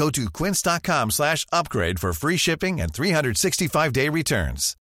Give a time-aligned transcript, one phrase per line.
[0.00, 4.76] Go to quince.com slash upgrade for free shipping and 365-day returns.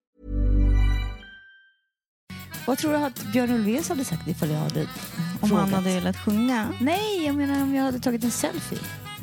[2.67, 4.81] Vad tror du att Björn Ulvaeus hade sagt ifall jag hade
[5.41, 5.65] Om frågat?
[5.65, 6.69] han hade velat sjunga?
[6.81, 8.79] Nej, jag menar om jag hade tagit en selfie.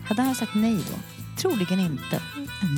[0.07, 1.24] Hade han sagt nej då?
[1.37, 2.21] Troligen inte.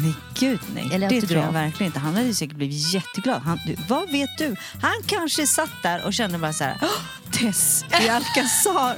[0.03, 0.89] Nej, gud nej.
[0.93, 1.99] Eller det tror jag verkligen inte.
[1.99, 3.41] Han hade säkert blivit jätteglad.
[3.41, 4.55] Han, du, vad vet du?
[4.81, 6.87] Han kanske satt där och kände bara så här, "Åh,
[7.31, 8.95] Tess i Alcazar.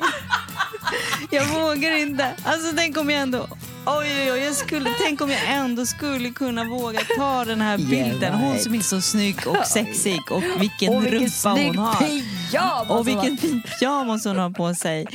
[1.31, 2.31] jag vågar inte.
[2.43, 3.47] Alltså tänk om jag ändå,
[3.85, 7.77] oj oj oj, jag skulle, tänk om jag ändå skulle kunna våga ta den här
[7.77, 8.33] bilden.
[8.33, 11.95] Hon som är så snygg och sexig och vilken Och vilken rumpa hon har.
[11.95, 15.05] pyjamas Och vilken fin pyjamas hon har på sig.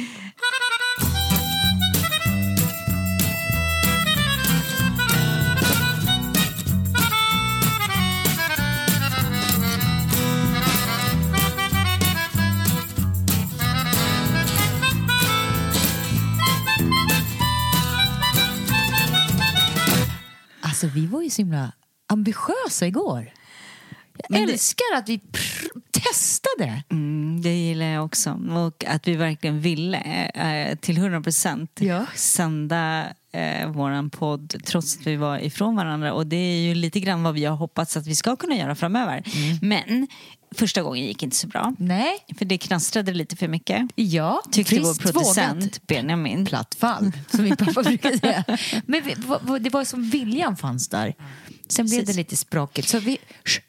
[21.25, 21.73] Ju så himla
[22.07, 23.33] ambitiösa igår.
[24.19, 25.21] Jag Men det- älskar att vi
[25.91, 26.83] testade.
[26.91, 28.31] Mm, det gillar jag också.
[28.67, 29.99] Och att vi verkligen ville
[30.35, 32.07] eh, till 100 procent Ja.
[32.17, 36.13] sända eh, våran podd trots att vi var ifrån varandra.
[36.13, 38.75] Och det är ju lite grann vad vi har hoppats att vi ska kunna göra
[38.75, 39.23] framöver.
[39.37, 39.59] Mm.
[39.63, 40.07] Men
[40.55, 41.75] första gången gick inte så bra.
[41.79, 43.89] Nej, För det knastrade lite för mycket.
[43.95, 44.43] ja.
[44.53, 45.87] Tyckte vår producent vågat.
[45.87, 46.47] Benjamin.
[46.47, 48.45] Platt fall, som min pappa brukar säga.
[48.87, 49.15] Men vi,
[49.59, 51.15] det var som viljan fanns där.
[51.69, 52.89] Sen blev det lite språkigt.
[52.89, 53.19] Så vi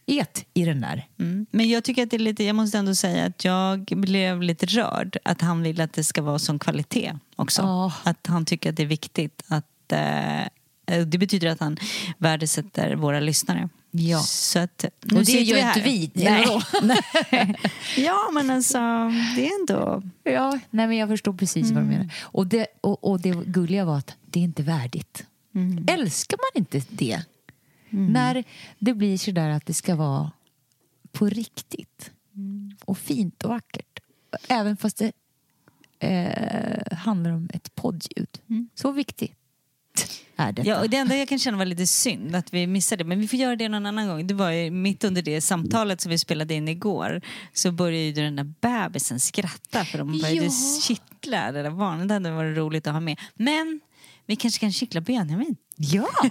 [0.05, 1.07] et i den där.
[1.19, 1.45] Mm.
[1.51, 4.65] Men jag tycker att det är lite, jag måste ändå säga att jag blev lite
[4.65, 7.61] rörd att han vill att det ska vara sån kvalitet också.
[7.61, 7.93] Ja.
[8.03, 11.77] Att han tycker att det är viktigt att eh, det betyder att han
[12.17, 13.69] värdesätter våra lyssnare.
[13.97, 14.19] Ja.
[14.19, 15.77] Så att, nu Och det gör här.
[15.77, 16.11] inte vi.
[16.13, 16.45] Nej.
[17.97, 18.77] ja, men alltså,
[19.35, 20.03] det är ändå...
[20.23, 22.13] Ja, nej, men jag förstår precis vad du menar.
[22.21, 25.25] Och det, och, och det gulliga var att det är inte värdigt.
[25.87, 27.21] Älskar man inte det?
[27.89, 28.43] När
[28.79, 30.31] det blir så där att det ska vara
[31.11, 32.11] på riktigt.
[32.85, 33.99] Och fint och vackert.
[34.47, 35.11] Även fast det
[35.99, 38.39] eh, handlar om ett poddljud.
[38.75, 39.37] Så viktigt
[40.37, 40.69] är detta.
[40.69, 43.27] Ja, och det enda jag kan känna var lite synd att vi missade men vi
[43.27, 44.27] får göra det någon annan gång.
[44.27, 47.21] Det var ju mitt under det samtalet som vi spelade in igår
[47.53, 50.51] så började ju den där bebisen skratta för de började Ja.
[50.81, 52.07] kittla det där barnet.
[52.07, 53.19] Det hade varit roligt att ha med.
[53.33, 53.79] Men
[54.25, 55.55] vi kanske kan kittla Benjamin?
[55.77, 56.07] Ja!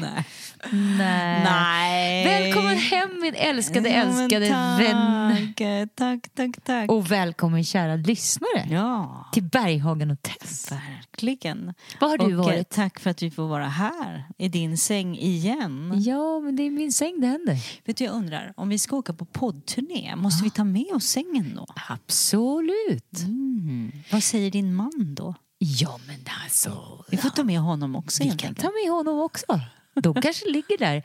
[0.00, 0.24] Nej.
[0.72, 1.44] Nej.
[1.44, 2.24] Nej.
[2.24, 5.88] Välkommen hem min älskade, Ja, älskade tack, vän.
[5.94, 6.90] Tack, tack, tack.
[6.90, 10.72] Och välkommen kära lyssnare Ja, till Berghagen och Tess.
[10.72, 11.74] verkligen.
[12.00, 12.70] Var har du och, eh, varit?
[12.70, 15.92] Tack för att vi får vara här i din säng igen.
[16.06, 17.58] Ja, men det är min säng det händer.
[17.84, 21.04] Vet du, jag undrar, om vi ska åka på poddturné, måste vi ta med oss
[21.04, 21.66] sängen då?
[21.88, 23.18] Absolut.
[23.24, 23.92] Mm.
[24.12, 25.34] Vad säger din man då?
[25.66, 27.04] Ja, men alltså.
[27.08, 29.60] Vi får ta med honom också Vi kan ta med honom också.
[29.94, 31.02] De kanske ligger där.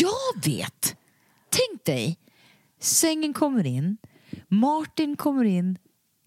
[0.00, 0.96] Jag vet!
[1.50, 2.18] Tänk dig,
[2.80, 3.96] sängen kommer in,
[4.48, 5.78] Martin kommer in,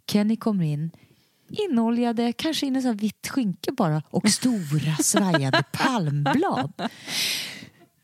[0.08, 0.92] Kenny kommer in,
[1.50, 6.90] inoljade, kanske in i så här vitt skynke bara och stora svajande palmblad.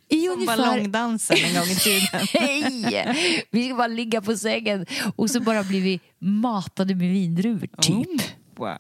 [0.09, 2.27] I Som ballongdansen en gång i tiden.
[2.33, 3.45] Hej!
[3.51, 8.21] Vi ska bara ligga på sängen och så bara blir vi matade med vindruvor, typ.
[8.55, 8.77] Wow.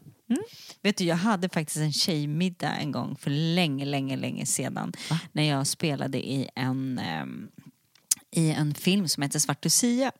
[0.81, 4.93] Vet du, jag hade faktiskt en tjejmiddag en gång för länge, länge, länge sedan.
[5.31, 7.47] När jag spelade i en, ehm,
[8.31, 10.11] i en film som heter Svart Lucia.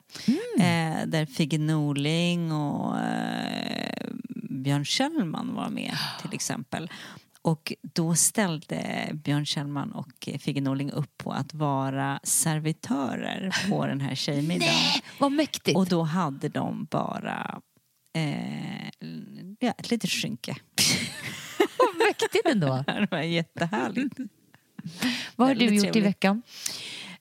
[0.59, 4.09] Eh, där Figge Norling och eh,
[4.49, 6.89] Björn Kjellman var med till exempel.
[7.41, 14.01] Och då ställde Björn Kjellman och Figge Norling upp på att vara servitörer på den
[14.01, 15.01] här tjejmiddagen.
[15.19, 15.77] Vad mäktigt.
[15.77, 17.61] Och då hade de bara
[19.59, 20.55] ja, ett litet skynke.
[21.97, 22.83] Mäktigt ändå.
[22.87, 24.15] Det var jättehärligt.
[25.35, 26.05] Vad har du gjort i trevligt.
[26.05, 26.41] veckan?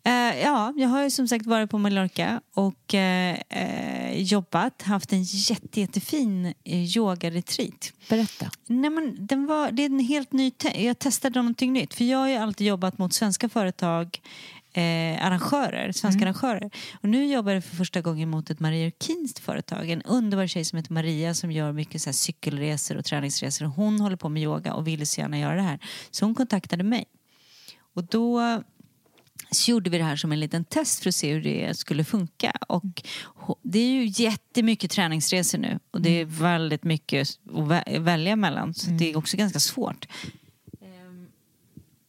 [0.05, 5.13] Eh, ja, jag har ju som sagt varit på Mallorca och eh, eh, jobbat, haft
[5.13, 7.93] en jätte, jättefin eh, yogaretreat.
[8.09, 8.51] Berätta.
[8.67, 10.51] Nej, men den var, det är en helt ny...
[10.51, 11.95] Te- jag testade någonting nytt.
[11.95, 14.21] För jag har ju alltid jobbat mot svenska företag,
[14.73, 16.71] eh, arrangörer, svenska arrangörer.
[17.03, 19.91] Och nu jobbar jag för första gången mot ett Maria Urkinskt företag.
[19.91, 23.65] En underbar tjej som heter Maria som gör mycket så cykelresor och träningsresor.
[23.67, 25.79] Hon håller på med yoga och ville så gärna göra det här.
[26.11, 27.05] Så hon kontaktade mig.
[27.95, 28.63] Och då
[29.51, 32.05] så gjorde vi det här som en liten test för att se hur det skulle
[32.05, 32.53] funka.
[32.69, 33.03] Och
[33.63, 38.75] det är ju jättemycket träningsresor nu och det är väldigt mycket att vä- välja mellan.
[38.75, 40.07] Så det är också ganska svårt.
[40.81, 41.27] Ehm,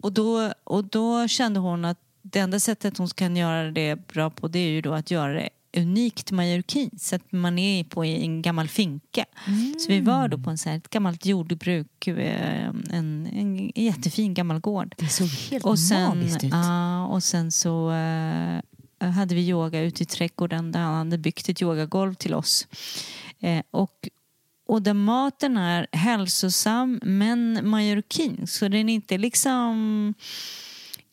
[0.01, 4.29] Och då, och då kände hon att det enda sättet hon kan göra det bra
[4.29, 8.05] på det är ju då att göra det unikt mallorquin så att man är på
[8.05, 9.25] i en gammal finka.
[9.79, 14.33] Så vi var då på en så här, ett gammalt jordbruk, eh, en, en jättefin
[14.33, 14.95] gammal gård.
[14.97, 16.51] Det såg helt Och sen, magiskt ut.
[16.51, 18.61] ja, och sen så eh,
[19.09, 22.67] hade vi yoga ute i trädgården där han hade byggt ett yogagolv till oss.
[23.39, 24.09] Eh, och,
[24.67, 28.47] och där maten är hälsosam men mallorquin.
[28.47, 30.13] Så den är inte liksom...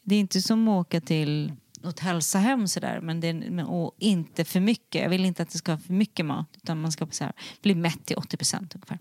[0.06, 3.00] Det är inte som att åka till något hälsohem sådär.
[3.02, 5.02] Men det är, och inte för mycket.
[5.02, 6.48] Jag vill inte att det ska vara för mycket mat.
[6.56, 7.32] Utan man ska här,
[7.62, 8.98] bli mätt till 80 procent ungefär.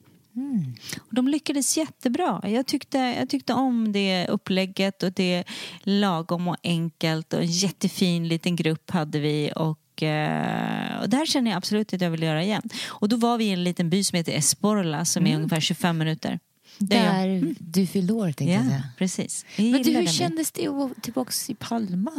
[1.00, 2.42] Och de lyckades jättebra.
[2.44, 5.44] Jag tyckte, jag tyckte om det upplägget och det
[5.84, 11.26] lagom och enkelt och en jättefin liten grupp hade vi och, eh, och det här
[11.26, 12.70] känner jag absolut att jag vill göra igen.
[12.88, 15.98] Och då var vi i en liten by som heter Esporla som är ungefär 25
[15.98, 16.40] minuter.
[16.78, 18.84] Där jag- Där du fyllde år tänkte jag Ja, säga.
[18.98, 19.46] precis.
[19.56, 22.12] Jag Men du, hur kändes det att vara tillbaka i Palma?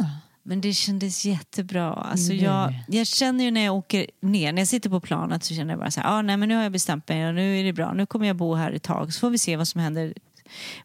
[0.43, 1.93] Men det kändes jättebra.
[1.93, 5.43] Alltså Mm, jag, jag känner ju när jag åker ner, när jag sitter på planet
[5.43, 7.33] så känner jag bara så här, ah, nej men nu har jag bestämt mig och
[7.35, 7.93] nu är det bra.
[7.93, 10.13] Nu kommer jag bo här ett tag så får vi se vad som händer.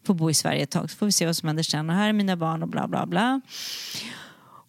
[0.03, 1.89] Får bo i Sverige ett tag så får vi se vad som händer sen.
[1.89, 3.41] Och här är mina barn och bla bla bla.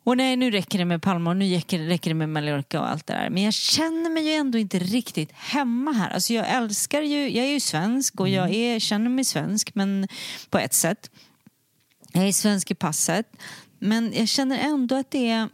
[0.04, 3.06] Och nej, nu räcker det med Palma och nu räcker, det med Mallorca och allt
[3.06, 3.30] det där.
[3.30, 6.10] Men jag känner mig ju ändå inte riktigt hemma här.
[6.10, 10.08] Alltså jag älskar ju, jag är ju svensk och jag är, känner mig svensk men
[10.50, 11.10] på ett sätt.
[12.12, 13.26] Jag är svensk i passet.
[13.78, 15.48] Men jag känner ändå att det är...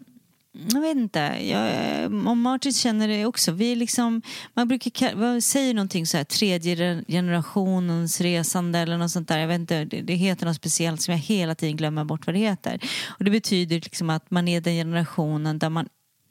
[0.53, 1.19] Jag vet inte.
[1.21, 3.53] Jag, och Martin känner det också.
[3.53, 4.23] Vi liksom,
[4.55, 9.39] man brukar ka- vad säger någonting så här tredje generationens resande eller något sånt där.
[9.39, 12.35] Jag vet inte, det, det heter något speciellt som jag hela tiden glömmer bort vad
[12.35, 12.81] det heter.
[13.19, 15.89] Och det betyder liksom att man är den generationen där man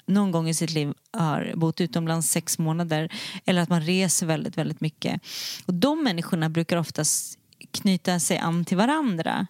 [0.08, 3.12] någon gång i sitt liv har bott utomlands sex månader
[3.46, 5.22] eller att man reser väldigt, väldigt mycket.
[5.66, 7.40] Och de människorna brukar oftast
[7.72, 9.48] knyta sig an till varandra.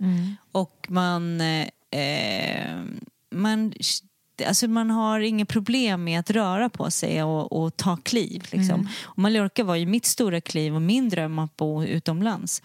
[0.51, 2.77] Och man, eh,
[3.35, 3.73] man,
[4.47, 8.47] alltså man har inget problem med att röra på sig och, och ta kliv.
[8.51, 8.89] Liksom.
[9.03, 12.61] Och Mallorca var ju mitt stora kliv och min dröm att bo utomlands.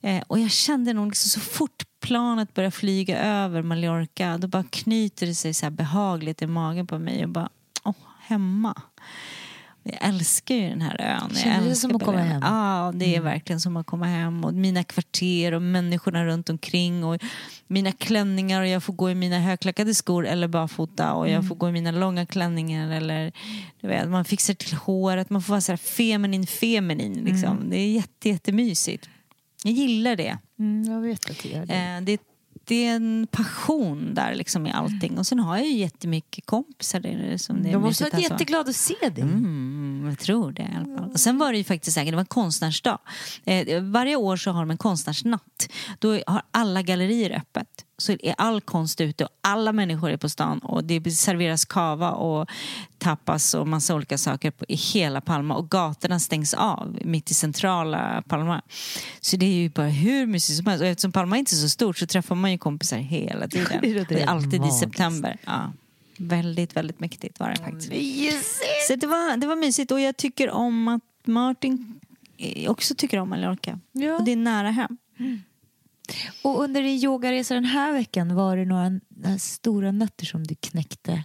[0.00, 4.64] Eh, och jag kände nog liksom så fort planet började flyga över Mallorca då bara
[4.64, 7.48] knyter det sig så behagligt i magen på mig och bara,
[7.84, 8.82] åh, hemma.
[9.82, 11.30] Jag älskar ju den här ön.
[11.30, 12.42] Jag Kändes det som att komma hem?
[12.42, 14.44] Ja, det är verkligen som att komma hem.
[14.44, 17.22] Och mina kvarter och människorna runt omkring och
[17.66, 21.54] mina klänningar och jag får gå i mina högklackade skor eller barfota och jag får
[21.54, 23.32] gå i mina långa klänningar eller
[23.80, 25.30] du vet, man fixar till håret.
[25.30, 27.70] Man får vara så här feminin feminin liksom.
[27.70, 29.08] Det är jätte, jättemysigt.
[29.64, 30.38] Jag gillar det.
[30.58, 31.74] Mm, jag vet att du gör det.
[31.74, 32.20] Eh, det,
[32.68, 35.18] det är en passion där liksom i allting.
[35.18, 38.32] Och sen har jag ju jättemycket kompisar där som det är De måste vara alltså.
[38.32, 39.22] jätteglada att se dig.
[39.22, 41.10] Mm, jag tror det i alla fall.
[41.12, 42.98] Och sen var det ju faktiskt säkert, det var en konstnärsdag.
[43.44, 45.68] Eh, varje år så har de en konstnärsnatt.
[45.98, 47.84] Då har alla gallerier öppet.
[48.00, 52.10] Så är all konst ute och alla människor är på stan och det serveras kava
[52.10, 52.48] och
[52.98, 58.22] tapas och massa olika saker i hela Palma och gatorna stängs av mitt i centrala
[58.28, 58.62] Palma.
[59.20, 61.68] Så det är ju bara hur mysigt som helst och eftersom Palma inte är så
[61.68, 63.78] stort så träffar man ju kompisar hela tiden.
[63.82, 64.78] Det låter Det är alltid i magiskt.
[64.80, 65.36] september.
[65.46, 65.72] Ja.
[66.18, 67.88] Väldigt, väldigt mäktigt var det faktiskt.
[67.88, 68.86] Mysigt.
[68.88, 72.00] Så det var, det var mysigt och jag tycker om att Martin
[72.36, 73.80] eh, också tycker om Mallorca.
[73.92, 74.14] Ja.
[74.16, 74.98] Och det är nära hem.
[76.42, 79.00] Och under din yogaresa den här veckan var det några
[79.38, 81.24] stora nötter som du knäckte?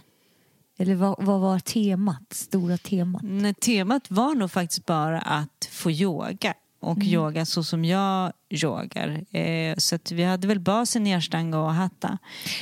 [0.78, 2.32] Eller vad, vad var temat?
[2.32, 3.22] Stora temat?
[3.24, 6.54] Nej, temat var nog faktiskt bara att få yoga.
[6.84, 9.24] Och yoga så som jag yogar.
[9.36, 12.18] Eh, så att vi hade väl basen i ashtanga och hatta.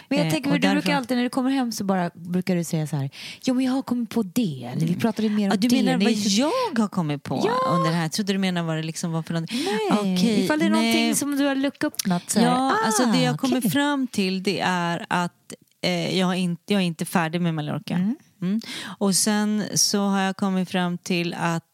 [0.09, 2.11] Men jag Eh, tänker, och du brukar därifrån- alltid när du kommer hem så bara
[2.14, 3.11] brukar du säga så här.
[3.45, 4.71] Jo men jag har kommit på det.
[4.76, 5.76] Eller vi pratade mer om Ja, du det.
[5.83, 7.75] menar Ni- vad jag har kommit på Ja.
[7.76, 8.02] under det här?
[8.02, 9.50] Jag trodde du menade vad det liksom var för något.
[9.50, 11.14] Nej, Okej, ifall det är någonting nej.
[11.14, 12.47] som du har luck upp något så här.
[12.47, 13.71] Ja, alltså det jag ah, kommer okej.
[13.71, 15.52] fram till det är att
[15.83, 17.95] eh, jag, är inte, jag är inte färdig med Mallorca.
[18.43, 18.61] Mm.
[18.99, 21.64] Och sen så har jag kommit fram till att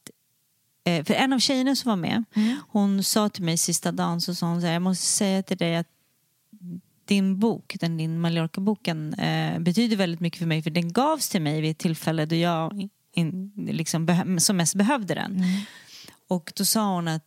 [0.88, 2.57] eh, för en av tjejerna som var med, Mm.
[2.68, 5.57] hon sa till mig sista dagen så sa hon så här, jag måste säga till
[5.57, 5.87] dig att
[7.04, 11.42] din bok, den din Mallorca-boken, eh, betyder väldigt mycket för mig för den gavs till
[11.42, 15.37] mig vid ett tillfälle då jag in, liksom, som mest behövde den.
[15.37, 15.61] Mm.
[16.28, 17.23] Och då sa hon att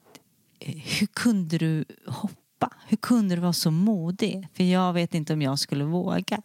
[0.60, 2.70] eh, hur kunde du hoppa?
[2.88, 4.48] Hur kunde du vara så modig?
[4.53, 6.41] För jag vet inte om jag skulle våga.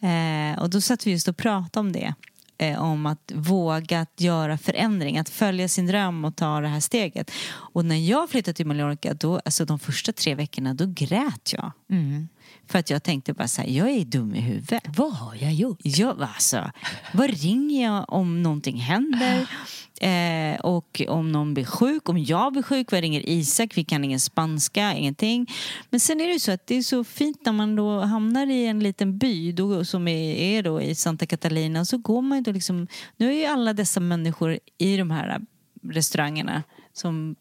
[0.00, 0.52] Mm.
[0.54, 2.14] Eh, och då satt vi just och pratade om det.
[2.62, 6.80] Eh, om att våga att göra förändring, att följa sin dröm och ta det här
[6.80, 7.30] steget.
[7.50, 11.72] Och när jag flyttade till Mallorca, då, alltså de första tre veckorna, då grät jag.
[11.90, 12.28] Mm.
[12.72, 14.82] För att jag tänkte bara så här, jag är dum i huvudet.
[14.96, 15.78] Vad har jag gjort?
[15.82, 16.70] Jag, alltså,
[17.12, 19.48] vad ringer jag om någonting händer?
[20.00, 23.76] Eh, och om någon blir sjuk, om jag blir sjuk, vad ringer Isak?
[23.76, 25.50] Vi kan ingen spanska, ingenting.
[25.90, 28.46] Men sen är det ju så att det är så fint när man då hamnar
[28.46, 31.84] i en liten by då, som är, är då i Santa Catalina.
[31.84, 32.86] Så går man ju då liksom,
[33.16, 35.40] nu är ju alla dessa människor i de här
[35.82, 36.62] restaurangerna
[36.92, 37.36] som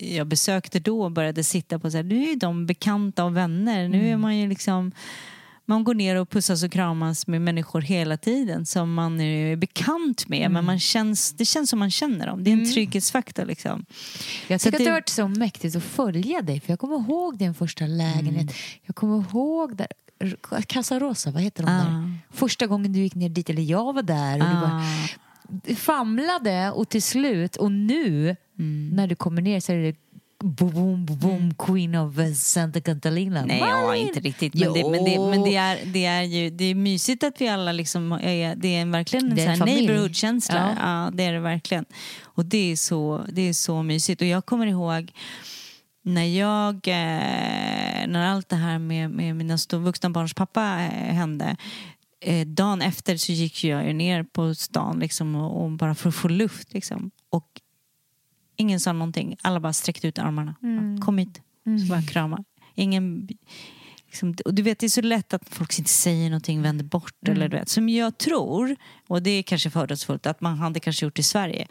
[0.00, 3.88] jag besökte då och började sitta på så här, nu är de bekanta och vänner.
[3.88, 4.92] Nu är man ju liksom
[5.64, 10.28] man går ner och pussas och kramas med människor hela tiden som man är bekant
[10.28, 10.50] med.
[10.50, 12.44] Men man känns, det känns som man känner dem.
[12.44, 13.44] Det är en trygghetsfaktor.
[13.44, 13.84] Liksom.
[14.48, 16.60] Jag tycker att det- har varit så mäktigt att följa dig.
[16.60, 18.42] För jag kommer ihåg din första lägenhet.
[18.42, 18.54] Mm.
[18.82, 19.86] Jag kommer ihåg där,
[20.66, 21.74] Casa Rosa, vad heter de Ah.
[21.84, 22.12] där?
[22.30, 24.32] Första gången du gick ner dit, eller jag var där.
[24.42, 24.82] Och du bara
[25.70, 28.90] Ah, famlade och till slut, och nu Mm.
[28.96, 29.96] när du kommer ner så är det
[30.42, 33.44] boom, boom, boom, Queen of Santa Catalina.
[33.44, 34.54] Nej, ja, inte riktigt.
[34.54, 37.48] Men, det, men, det, men det, är, det är ju det är mysigt att vi
[37.48, 40.76] alla liksom är, det är verkligen en Det är en neighborhood-känsla.
[40.80, 41.04] Ja.
[41.04, 41.10] Ja.
[41.12, 41.84] det är det verkligen.
[42.22, 44.20] Och det är så, det är så mysigt.
[44.20, 45.12] Och jag kommer ihåg
[46.04, 51.56] när jag, eh, när allt det här med, med mina vuxna barns pappa eh, hände
[52.20, 56.28] eh, dagen efter så gick jag ner på stan liksom, och bara för att få
[56.28, 56.74] luft.
[56.74, 57.10] Liksom.
[57.30, 57.61] Och
[58.62, 59.36] ingen sa någonting.
[59.42, 60.54] Alla bara sträckte ut armarna.
[61.00, 61.40] Kom hit.
[61.64, 62.44] Så bara krama.
[62.74, 63.28] Ingen...
[64.06, 67.28] Liksom, och du vet, det är så lätt att folk inte säger någonting, vänder bort.
[67.28, 68.76] Eller, du vet, som jag tror,
[69.08, 71.66] och det är kanske fördomsfullt, att man hade kanske gjort i Sverige.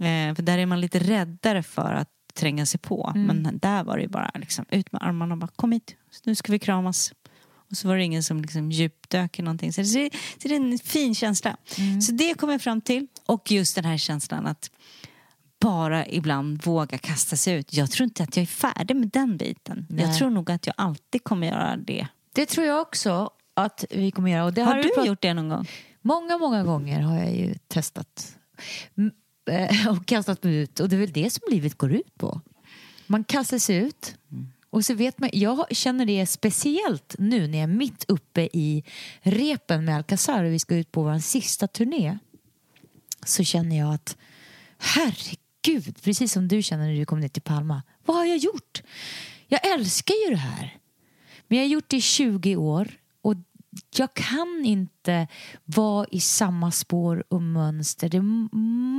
[0.00, 3.12] Eh, för där är man lite räddare för att tränga sig på.
[3.14, 6.34] Men där var det ju bara liksom, ut med armarna och bara kom hit, nu
[6.34, 7.12] ska vi kramas.
[7.70, 9.72] Och så var det ingen som liksom djupdök i någonting.
[9.72, 10.10] Så det,
[10.42, 11.56] så det är en fin känsla.
[12.02, 13.06] Så det kom jag fram till.
[13.26, 14.70] Och just den här känslan att
[15.60, 17.74] bara ibland våga kasta sig ut.
[17.74, 19.86] Jag tror inte att jag är färdig med den biten.
[19.88, 20.04] Nej.
[20.04, 22.06] Jag tror nog att jag alltid kommer göra det.
[22.32, 24.44] Det tror jag också att vi kommer göra.
[24.44, 25.68] Och det Har vi du gjort det någon gång?
[26.02, 28.36] Många, många gånger har jag ju testat
[29.50, 30.80] eh, och kastat mig ut.
[30.80, 32.40] Och det är väl det som livet går ut på.
[33.06, 34.14] Man kastar sig ut.
[34.70, 38.84] Och så vet man, jag känner det speciellt nu när jag är mitt uppe i
[39.20, 42.18] repen med Alcazar och vi ska ut på vår sista turné.
[43.26, 44.16] Så känner jag att
[44.78, 47.82] herregud, Gud, precis som du känner när du kom ner till Palma.
[48.04, 48.82] Vad har jag gjort?
[49.48, 50.78] Jag älskar ju det här.
[51.48, 52.88] Men jag har gjort det i 20 år
[53.22, 53.34] och
[53.96, 55.28] jag kan inte
[55.64, 58.08] vara i samma spår och mönster.
[58.08, 58.20] Det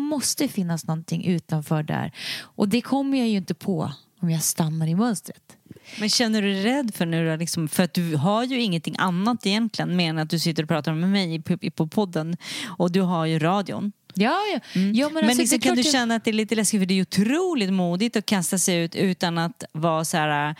[0.10, 2.12] måste finnas någonting utanför där.
[2.40, 5.58] Och det kommer jag ju inte på om jag stannar i mönstret.
[6.00, 8.96] Men känner du dig rädd för nu då, liksom, för att du har ju ingenting
[8.98, 12.92] annat egentligen mer än att du sitter och pratar med mig på, på podden och
[12.92, 13.92] du har ju radion.
[14.14, 14.60] Ja, ja.
[14.74, 16.94] ja men, Men alltså, liksom, kan du känna att det är lite läskigt för det
[16.94, 20.56] är otroligt modigt att kasta sig ut utan att vara så här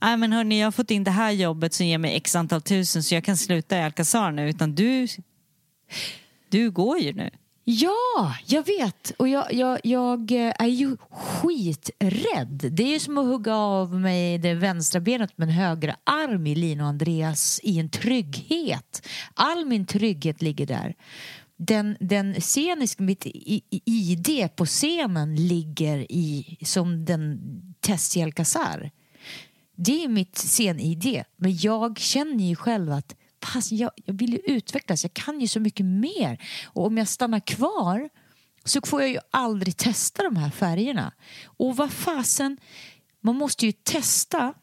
[0.00, 2.62] Nej men hörni jag har fått in det här jobbet som ger mig x antal
[2.62, 5.06] tusen så jag kan sluta i Alcazar nu utan du
[6.48, 7.30] Du går ju nu.
[7.66, 9.12] Ja, jag vet.
[9.18, 12.68] Och jag, jag, jag eh, är ju skiträdd.
[12.70, 16.46] Det är ju som att hugga av mig det vänstra benet med en högra arm
[16.46, 19.08] i Lina och Andreas i en trygghet.
[19.34, 20.94] All min trygghet ligger där.
[21.56, 27.40] Den, den scenisk, mitt ID på scenen ligger i som den
[27.80, 28.90] Tessiel Alcazar.
[29.76, 31.24] Det är mitt scen-ID.
[31.36, 35.04] Men jag känner ju själv att pass, jag, jag vill ju utvecklas.
[35.04, 36.42] Jag kan ju så mycket mer.
[36.64, 38.08] Och om jag stannar kvar
[38.64, 41.12] så får jag ju aldrig testa de här färgerna.
[41.44, 42.58] Och vad fasen,
[43.20, 44.54] man måste ju testa.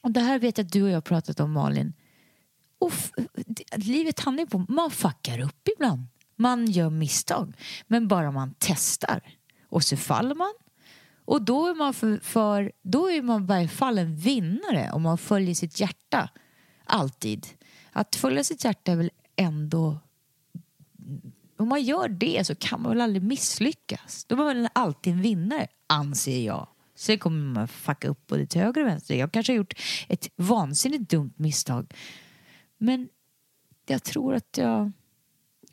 [0.00, 1.92] Och det här vet jag att du och jag har pratat om Malin.
[2.78, 2.92] Och
[3.76, 6.06] livet handlar ju på man fuckar upp ibland.
[6.36, 7.52] Man gör misstag.
[7.86, 9.20] Men bara man testar
[9.68, 10.52] och så faller man
[11.26, 15.02] och då är man för, för då är man i varje fall en vinnare om
[15.02, 16.30] man följer sitt hjärta.
[16.84, 17.46] Alltid.
[17.92, 19.98] Att följa sitt hjärta är väl ändå...
[21.58, 24.24] Om man gör det så kan man väl aldrig misslyckas.
[24.24, 26.68] Då är man väl alltid en vinnare, anser jag.
[26.94, 29.14] Sen kommer man fucka upp både till höger och vänster.
[29.14, 29.74] Jag kanske har gjort
[30.08, 31.94] ett vansinnigt dumt misstag.
[32.78, 33.08] Men
[33.86, 34.92] jag tror att jag...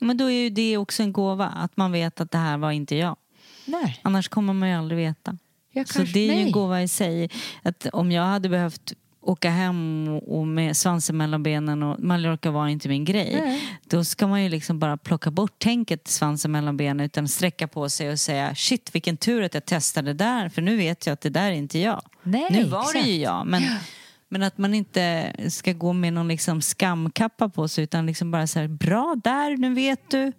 [0.00, 2.70] Men då är ju det också en gåva att man vet att det här var
[2.70, 3.16] inte jag.
[3.64, 4.00] Nej.
[4.02, 5.38] Annars kommer man ju aldrig veta.
[5.72, 7.30] Jag Så kanske, det är ju en gåva i sig.
[7.62, 8.92] Att om jag hade behövt
[9.26, 13.40] åka hem och med svansen mellan benen och Mallorca var inte min grej.
[13.40, 13.62] Nej.
[13.88, 17.88] Då ska man ju liksom bara plocka bort tänket svansen mellan benen utan sträcka på
[17.88, 21.20] sig och säga shit vilken tur att jag testade där för nu vet jag att
[21.20, 22.02] det där är inte jag.
[22.22, 23.04] Nej, nu var exakt.
[23.04, 23.62] det ju jag men,
[24.34, 28.46] men att man inte ska gå med någon liksom skamkappa på sig utan liksom bara
[28.46, 30.32] så här bra där, nu vet du.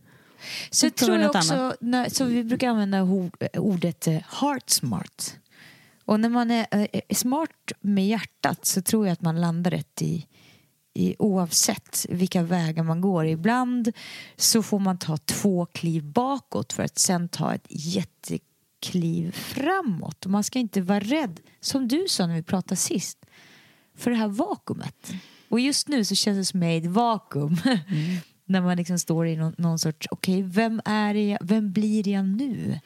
[0.69, 3.01] Så vi tror jag också, när, så vi brukar använda
[3.53, 5.39] ordet eh, heart smart.
[6.05, 10.01] Och när man är eh, smart med hjärtat så tror jag att man landar rätt
[10.01, 10.25] i,
[10.93, 13.25] i oavsett vilka vägar man går.
[13.25, 13.91] Ibland
[14.35, 20.25] så får man ta två kliv bakåt för att sen ta ett jättekliv framåt.
[20.25, 23.24] Och man ska inte vara rädd, som du sa när vi pratade sist,
[23.97, 25.13] för det här vakuumet.
[25.49, 27.57] Och just nu så känns det som jag är i ett vakuum.
[28.47, 32.25] När man liksom står i någon, någon sorts, okej, vem är jag, vem blir jag
[32.25, 32.79] nu?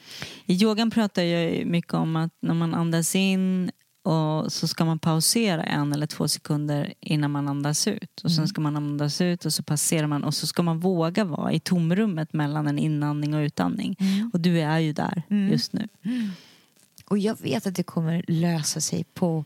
[0.46, 3.72] I yogan pratar jag mycket om att när man andas in
[4.04, 8.22] och så ska man pausera en eller två sekunder innan man andas ut.
[8.24, 11.24] Och sen ska man andas ut och så passerar man och så ska man våga
[11.24, 13.96] vara i tomrummet mellan en inandning och utandning.
[14.34, 15.88] Och du är ju där just nu.
[17.06, 19.46] Och jag vet att det kommer lösa sig på,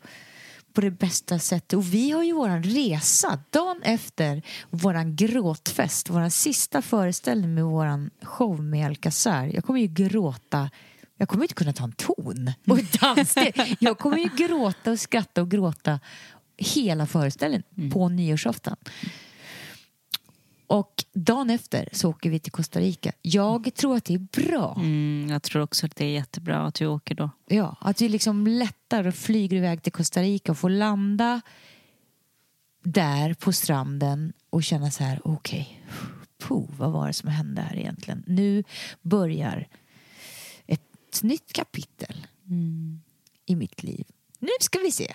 [0.74, 1.74] på det bästa sättet.
[1.74, 8.10] Och vi har ju våran resa dagen efter våran gråtfest, våran sista föreställning med våran
[8.22, 9.51] show med Alcazar.
[9.53, 10.70] Jag kommer ju gråta
[11.18, 13.75] jag kommer inte kunna ta en ton och ett danssteg.
[13.80, 16.00] Jag kommer ju gråta och skratta och gråta
[16.58, 18.75] hela föreställningen på nyårsafton.
[20.74, 23.12] Och dagen efter så åker vi till Costa Rica.
[23.22, 24.75] Jag tror att det är bra.
[24.77, 27.30] Mm, jag tror också att det är jättebra att du åker då.
[27.48, 31.42] Ja, att vi liksom lättare flyger iväg till Costa Rica och får landa
[32.84, 35.84] där på stranden och känna så här, okej,
[36.39, 38.24] puh, vad var det som hände här egentligen?
[38.27, 38.63] Nu
[39.01, 39.68] börjar
[40.68, 42.27] ett nytt kapitel
[43.46, 44.06] i mitt liv.
[44.39, 45.13] Nu ska vi se.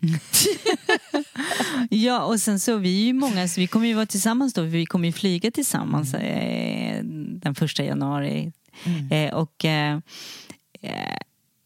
[1.90, 4.62] Ja, och sen så vi är ju många, så vi kommer ju vara tillsammans då,
[4.62, 8.52] vi kommer ju flyga tillsammans eh, den första januari.
[9.10, 10.00] Eh, och eh,
[10.80, 11.18] eh,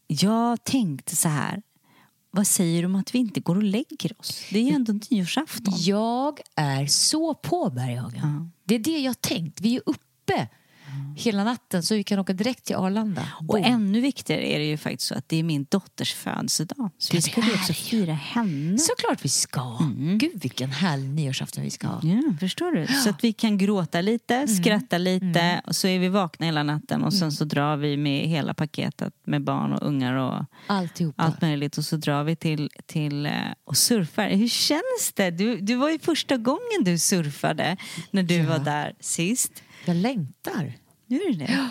[0.07, 1.61] jag tänkte så här,
[2.31, 4.43] vad säger du om att vi inte går och lägger oss?
[4.49, 5.73] Det är ju ändå nyårsafton.
[5.77, 8.51] Jag är så på Berghagen.
[8.63, 9.61] Det är det jag tänkt.
[9.61, 10.49] Vi är uppe
[11.15, 13.27] hela natten så vi kan åka direkt till Arlanda.
[13.39, 13.63] Och Boom.
[13.63, 16.89] ännu viktigare är det ju faktiskt så att det är min dotters födelsedag.
[16.97, 18.77] Så vi det ska ju är också fira henne.
[18.77, 19.77] Såklart vi ska.
[20.15, 21.99] Gud vilken härlig nyårsafton vi ska ha.
[22.03, 22.87] Ja, förstår du?
[22.87, 27.03] Så att vi kan gråta lite, skratta lite och så är vi vakna hela natten
[27.03, 31.23] och sen så drar vi med hela paketet med barn och ungar och Alltihopa.
[31.23, 33.31] allt möjligt och så drar vi till, till eh,
[33.63, 34.29] och surfar.
[34.29, 35.31] Hur känns det?
[35.31, 37.77] Du, du var ju första gången du surfade
[38.11, 38.49] när du Ja.
[38.49, 39.51] var där sist.
[39.85, 40.73] Jag längtar.
[41.11, 41.69] Nu är det det.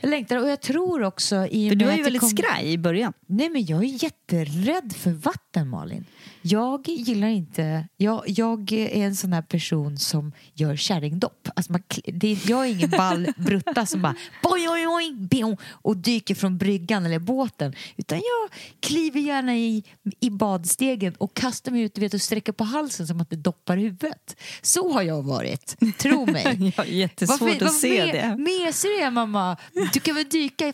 [0.00, 2.78] Jag längtar och jag tror också i För du var ju väldigt kom- skraj i
[2.78, 3.12] början.
[3.26, 6.04] Nej men jag är jätterädd för vatten Malin.
[6.42, 11.48] Jag gillar inte, jag, jag är en sån här person som gör kärringdopp.
[11.56, 15.96] Alltså man, det, jag är ingen ball brutta som bara boing, boing, boing, biong, och
[15.96, 17.74] dyker från bryggan eller båten.
[17.96, 19.84] Utan jag kliver gärna i,
[20.20, 23.76] i badstegen och kastar mig ut vet, och sträcker på halsen som att det doppar
[23.76, 24.36] huvudet.
[24.62, 26.72] Så har jag varit, tro mig.
[26.76, 28.36] Jag har jättesvårt Varför- att se vad det.
[28.38, 29.56] Mesig du är mamma.
[29.92, 30.72] Du kan väl dyka i...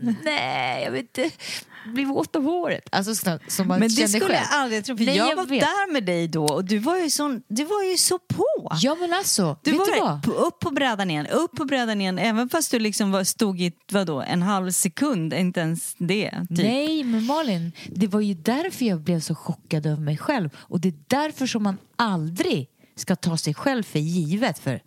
[0.24, 1.30] Nej, jag vill inte
[1.94, 2.88] bli våt av håret.
[2.92, 4.32] Alltså så, som man Men det skulle själv.
[4.50, 5.60] jag aldrig tro, för Nej, jag, jag var vet.
[5.60, 8.44] där med dig då och du var ju, sån, du var ju så på.
[8.80, 10.22] Ja men alltså, Du vet var du vad?
[10.22, 13.60] på- upp på brädan igen, upp på brädan igen, även fast du liksom var, stod
[13.60, 16.30] i vadå, en halv sekund, inte ens det.
[16.48, 16.58] Typ.
[16.58, 20.50] Nej men Malin, det var ju därför jag blev så chockad över mig själv.
[20.56, 24.58] Och det är därför som man aldrig ska ta sig själv för givet.
[24.58, 24.80] För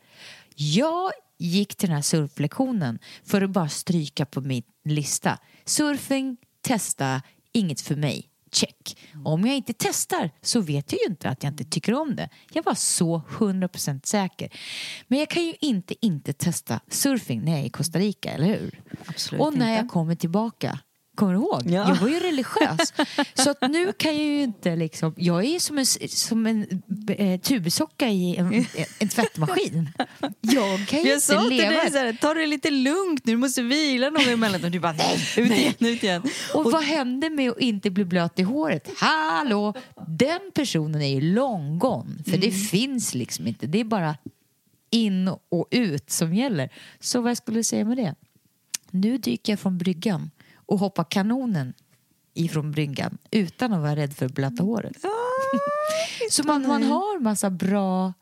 [0.55, 5.37] jag gick till den här surflektionen för att bara stryka på min lista.
[5.65, 6.37] Surfing,
[6.69, 8.25] testa, inget för mig.
[8.51, 8.97] Check.
[9.25, 12.29] Om jag inte testar så vet jag ju inte att jag inte tycker om det.
[12.53, 14.49] Jag var så 100% säker.
[15.07, 18.45] Men jag kan ju inte inte testa surfing när jag är i Costa Rica, eller
[18.45, 18.81] hur?
[19.05, 19.81] Absolut Och när inte.
[19.81, 20.79] jag kommer tillbaka
[21.19, 21.61] Kommer du ihåg?
[21.65, 21.89] Ja.
[21.89, 22.93] Jag var ju religiös.
[23.33, 25.13] Så att nu kan jag ju inte liksom...
[25.17, 26.83] Jag är som en, som en
[27.17, 28.65] eh, tubsocka i en,
[28.99, 29.89] en tvättmaskin.
[30.41, 31.69] Jag kan ju Jag inte sa till leva...
[31.69, 34.63] dig så här, ta det lite lugnt nu, du måste vila någon emellan.
[34.63, 36.23] Och du bara, nej, ut igen, ut igen.
[36.53, 38.89] Och, vad hände med att inte bli blöt i håret?
[38.97, 39.73] Hallå!
[40.07, 42.23] Den personen är ju long gone.
[42.27, 43.67] För det finns liksom inte.
[43.67, 44.17] Det är bara
[44.89, 46.69] in och ut som gäller.
[46.99, 48.15] Så vad jag skulle säga med det?
[48.91, 50.31] Nu dyker jag från bryggan
[50.69, 51.73] och hoppar kanonen
[52.33, 54.97] ifrån bryggan utan att vara rädd för att blöta håret.
[56.31, 58.13] Så man, man har massa bra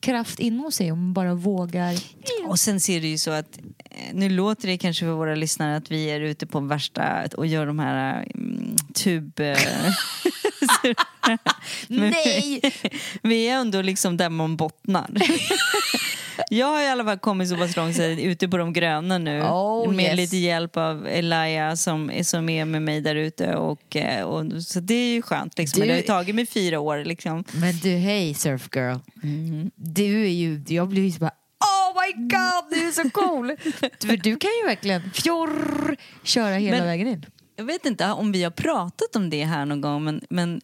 [0.00, 1.98] kraft inom sig om man bara vågar.
[2.46, 3.58] Och sen ser det ju så att,
[3.90, 7.46] eh, nu låter det kanske för våra lyssnare att vi är ute på värsta och
[7.46, 9.40] gör de här mm, tub...
[9.40, 9.58] eh,
[11.88, 12.60] Nej!
[13.22, 15.10] vi är ändå liksom där man bottnar.
[16.50, 18.72] Jag har i alla fall kommit så pass långt så jag är ute på de
[18.72, 19.42] gröna nu.
[19.42, 20.16] Oh, med yes.
[20.16, 23.54] lite hjälp av Elia som, som är med mig där ute.
[23.56, 25.58] Och, eh, och, så det är ju skönt.
[25.58, 25.78] Liksom.
[25.80, 27.04] Men Du- det har ju tagit mig fyra år.
[27.04, 27.44] Liksom.
[27.52, 28.96] Men du, hej surf girl.
[29.76, 31.30] Du är ju, jag blir ju så bara
[31.64, 33.56] Oh my god, du är så cool!
[34.08, 37.26] För du kan ju verkligen fjorr, köra hela Men- vägen in.
[37.56, 40.60] Jag vet inte om vi har pratat om det här någon gång men, men eh,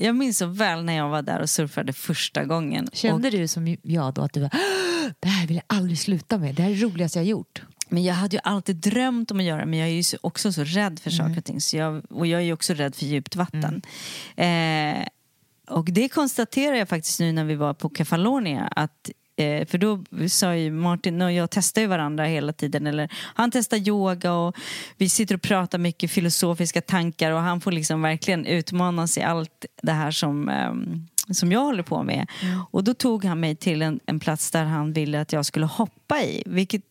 [0.00, 2.88] jag minns så väl när jag var där och surfade första gången.
[2.92, 6.38] Kände du som jag då att du var "Åh, det här vill jag aldrig sluta
[6.38, 7.62] med, det här är det roligaste jag har gjort.
[7.88, 10.52] Men jag hade ju alltid drömt om att göra men jag är ju så- också
[10.52, 11.60] så rädd för saker och ting.
[11.60, 13.82] Så jag, och jag är ju också rädd för djupt vatten.
[14.36, 15.06] Eh,
[15.68, 20.04] och det konstaterar jag faktiskt nu när vi var på Kefalonia att eh, för då
[20.28, 22.86] sa ju Martin och jag testar ju varandra hela tiden.
[22.86, 24.56] Eller, han testar yoga och
[24.96, 29.66] vi sitter och pratar mycket filosofiska tankar och han får liksom verkligen utmanas i allt
[29.82, 32.26] det här som, ehm, som jag håller på med.
[32.70, 35.66] Och då tog han mig till en, en plats där han ville att jag skulle
[35.66, 36.42] hoppa i.
[36.46, 36.82] Vilket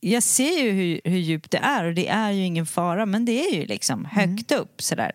[0.00, 3.24] jag ser ju hur, hur djupt det är och det är ju ingen fara men
[3.24, 5.12] det är ju liksom högt upp sådär.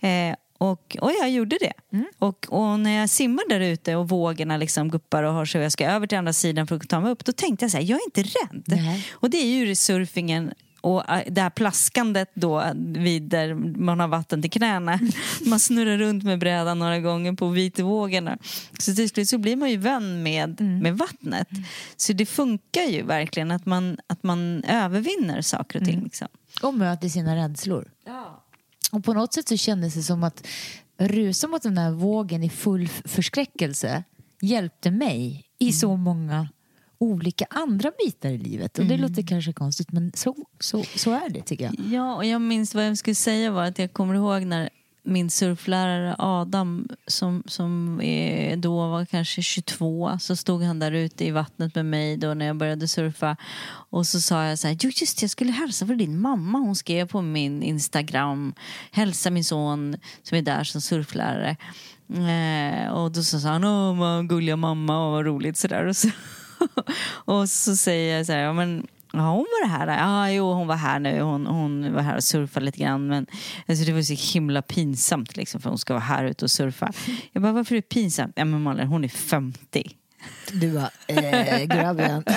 [0.00, 1.72] Eh, och, och jag gjorde det.
[2.18, 5.72] Och, och när jag simmar där ute och vågorna liksom guppar och har så jag
[5.72, 7.84] ska över till andra sidan för att ta mig upp då tänkte jag så här,
[7.84, 8.62] jag är inte rädd.
[8.66, 9.06] Nej.
[9.12, 14.08] Och det är ju surfingen och äh, det här plaskandet då vid där man har
[14.08, 14.98] vatten till knäna.
[15.46, 18.38] Man snurrar runt med brädan några gånger på vitvågorna.
[18.78, 21.48] Så till slut så blir man ju vän med, med vattnet.
[21.96, 26.04] Så det funkar ju verkligen att man, att man övervinner saker och ting.
[26.04, 26.28] Liksom.
[26.62, 27.90] Och möter sina rädslor.
[28.92, 30.46] Och på något sätt så kändes det som att
[30.98, 34.04] rusa mot den här vågen i full förskräckelse
[34.42, 36.48] hjälpte mig i så många
[36.98, 38.78] olika andra bitar i livet.
[38.78, 41.74] Och det låter kanske konstigt men så, så, så är det tycker jag.
[41.92, 44.70] Ja, och jag minns vad jag skulle säga var att jag kommer ihåg när
[45.08, 48.00] min surflärare Adam som, som
[48.56, 52.46] då var kanske 22 så stod han där ute i vattnet med mig då när
[52.46, 53.36] jag började surfa.
[53.90, 56.58] Och så sa jag så här, jo just det, jag skulle hälsa för din mamma.
[56.58, 58.54] Hon skrev på min Instagram
[58.90, 61.56] hälsa min son som är där som surflärare.
[62.08, 65.56] Eh, och då så sa han, åh vad gulliga mamma och vad roligt.
[65.56, 66.08] Sådär och så,
[67.08, 69.86] och så säger jag så här, ja men Ja, hon var här.
[69.98, 71.20] Ja, jo, hon var här nu.
[71.20, 73.06] Hon, hon var här och surfade lite grann.
[73.06, 73.26] Men
[73.66, 76.92] alltså, det var så himla pinsamt liksom, för hon ska vara här ute och surfa.
[77.32, 78.32] Jag bara, varför är det pinsamt?
[78.36, 79.96] Ja, men Malin, hon är 50.
[80.52, 82.24] Du bara, eh, grabben.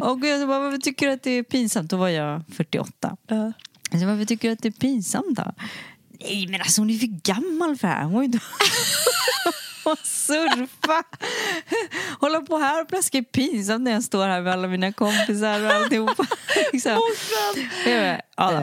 [0.00, 1.90] Och jag bara, varför tycker du att det är pinsamt?
[1.90, 3.16] Då var jag 48.
[3.92, 5.52] Alltså, varför tycker du att det är pinsamt då?
[6.20, 8.04] Nej, men alltså hon är för gammal för det här.
[8.04, 8.28] Hon var ju.
[9.84, 11.02] och surfa.
[12.20, 15.64] Hålla på här och plaska är pinsamt när jag står här med alla mina kompisar
[15.64, 16.26] och alltihopa.
[16.72, 17.00] liksom.
[18.36, 18.62] Ja,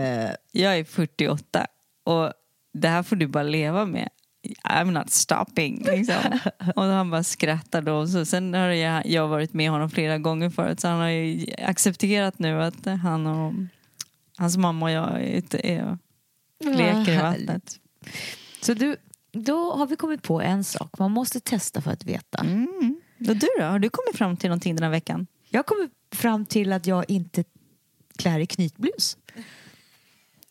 [0.52, 1.68] jag är 48
[2.06, 2.34] och
[2.74, 4.10] det här får du bara leva med.
[4.64, 5.84] I'm not stopping.
[5.86, 6.40] Liksom.
[6.76, 8.08] Och han bara skrattar då.
[8.08, 11.46] Så, sen har jag, jag varit med honom flera gånger förut så han har ju
[11.58, 13.54] accepterat nu att han och
[14.38, 15.58] hans mamma och jag är ute
[16.62, 17.80] och leker i vattnet.
[18.62, 18.96] Så du,
[19.44, 21.00] då har vi kommit på en sak.
[21.00, 22.38] Man måste testa för att veta.
[22.38, 23.02] Mm.
[23.20, 23.64] Och du då?
[23.64, 25.28] Har du kommit fram till någonting den här veckan?
[25.50, 27.44] Jag kommer fram till att jag inte
[28.18, 29.18] klär i knytblus.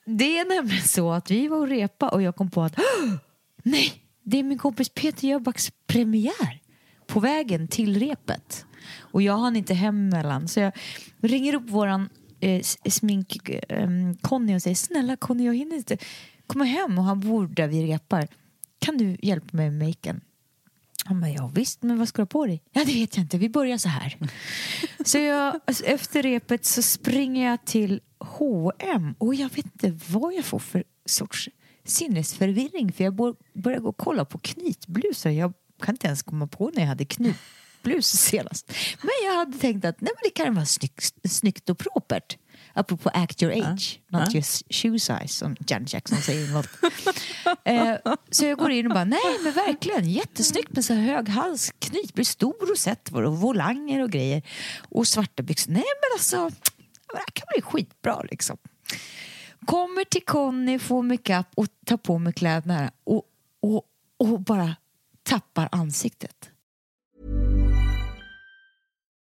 [0.05, 3.13] Det är nämligen så att vi var och repa och jag kom på att "Åh!
[3.63, 6.61] nej, det är min kompis Peter Jöbacks premiär
[7.07, 8.65] på vägen till repet.
[8.99, 10.73] Och jag hann inte hem mellan så jag
[11.21, 12.09] ringer upp våran
[12.41, 13.89] eh, smink eh,
[14.21, 15.99] Conny och säger snälla Conny jag hinner inte
[16.47, 18.29] komma hem och han bor där vi repar.
[18.79, 20.21] Kan du hjälpa mig med maken?
[21.05, 22.63] Han bara, ja visst, men vad ska du ha på dig?
[22.73, 23.39] Ja, det vet jag inte.
[23.39, 24.17] Vi börjar så här.
[25.05, 30.35] Så jag, alltså, efter repet så springer jag till H&M och jag vet inte vad
[30.35, 31.49] jag får för sorts
[31.85, 35.31] sinnesförvirring för jag bör- börjar gå och kolla på knytblusar.
[35.31, 38.73] Jag kan inte ens komma på när jag hade knytblus senast.
[39.03, 42.37] Men jag hade tänkt att nej, men det kan vara snyggt, snyggt och propert.
[42.77, 46.53] Apropå act your age, not just shoe size som Janet Jackson säger.
[46.53, 46.69] något.
[47.65, 51.29] eh, så jag går in och bara, nej men verkligen jättesnyggt med så här hög
[51.29, 54.43] hals, knytblus, stor rosett och volanger och grejer.
[54.89, 55.73] Och svarta byxor.
[55.73, 56.37] Nej men alltså,
[57.13, 58.57] det här kan bli skitbra liksom.
[59.65, 63.23] Kommer till Conny, får makeup och tar på mig kläderna och,
[63.63, 63.83] och,
[64.19, 64.77] och bara
[65.23, 66.51] tappar ansiktet.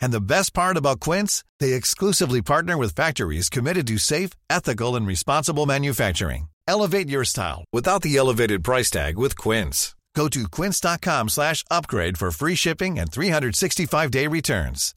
[0.00, 4.96] And the best part about Quince, they exclusively partner with factories committed to safe, ethical,
[4.96, 6.48] and responsible manufacturing.
[6.68, 9.94] Elevate your style without the elevated price tag with Quince.
[10.14, 14.94] Go to quince.com slash upgrade for free shipping and 365-day returns.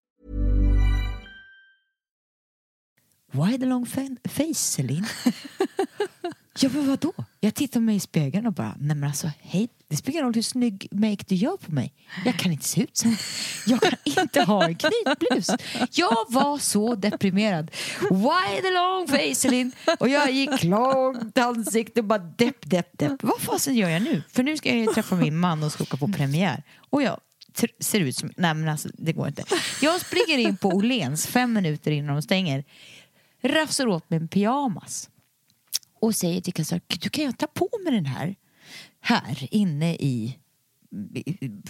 [3.34, 5.06] Why the long fa- face, Celine?
[6.60, 7.14] ja, vadå?
[7.40, 10.41] Jag tittar mig i spegeln och bara, nej alltså, hej, det spelar ingen roll hur
[10.41, 11.93] snygg make du gör på mig.
[12.26, 13.13] Jag kan inte se ut så.
[13.65, 15.50] Jag kan inte ha en knytblus.
[15.91, 17.71] Jag var så deprimerad.
[18.10, 19.71] Why the long face, Elin?
[20.00, 23.23] Och jag gick långt ansikte och bara depp, depp, depp.
[23.23, 24.23] Vad fasen gör jag nu?
[24.30, 26.63] För nu ska jag ju träffa min man och ska åka på premiär.
[26.89, 27.19] Och jag
[27.80, 29.43] ser ut som, nej men alltså det går inte.
[29.82, 32.63] Jag springer in på Åhléns fem minuter innan de stänger.
[33.43, 35.10] Rafsar åt mig en pyjamas
[36.00, 38.36] och säger till kassören, du kan jag ta på mig den här
[39.02, 40.38] här inne i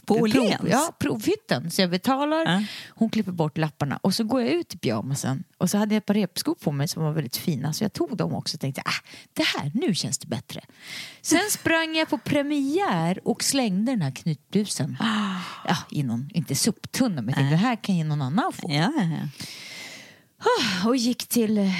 [0.05, 0.61] På prov, Åhléns?
[0.69, 1.71] ja, provhytten.
[1.71, 2.63] Så jag betalar, Ja.
[2.89, 5.97] hon klipper bort lapparna och så går jag ut i pyjamasen och så hade jag
[5.97, 8.61] ett par repskor på mig som var väldigt fina så jag tog dem också och
[8.61, 10.61] tänkte ah, det här, nu känns det bättre.
[11.21, 14.97] Sen sprang jag på premiär och slängde den här knytblusen
[15.67, 18.67] ja, i någon, inte soptunna men jag tänkte den här kan ju någon annan få.
[18.71, 19.27] Ja, ja, ja.
[20.89, 21.71] Och gick till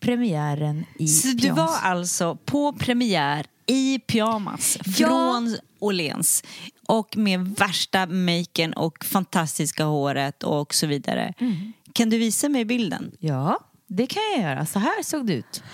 [0.00, 1.58] premiären i Så du pyjamas.
[1.82, 4.92] var alltså på premiär i pyjamas Ja.
[4.92, 6.44] från Åhléns
[6.86, 11.34] och med värsta maken och fantastiska håret och så vidare.
[11.40, 11.72] Mm.
[11.92, 13.10] Kan du visa mig bilden?
[13.18, 14.66] Ja, det kan jag göra.
[14.66, 15.62] Så här såg det ut.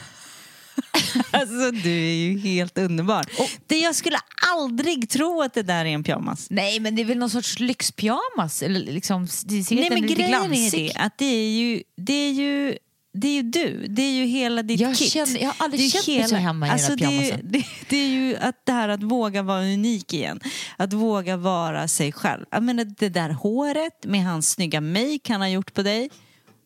[1.31, 3.24] Alltså du är ju helt underbar.
[3.66, 4.18] det jag skulle
[4.52, 6.46] aldrig tro att det där är en pyjamas.
[6.50, 8.62] Nej, men det är väl någon sorts lyxpyjamas?
[8.62, 12.33] Eller liksom, det ser Nej men grejen är det att det är ju, det är
[12.33, 12.78] ju
[13.14, 15.12] det är ju du, det är ju hela ditt Jag kit.
[15.12, 17.31] känner- jag har aldrig Det är känt mig så hemma i den alltså där det,
[17.31, 20.40] är- det, det är ju att det här att våga vara unik igen.
[20.77, 22.44] Att våga vara sig själv.
[22.51, 26.11] Jag menar det där håret med hans snygga make han har gjort på dig.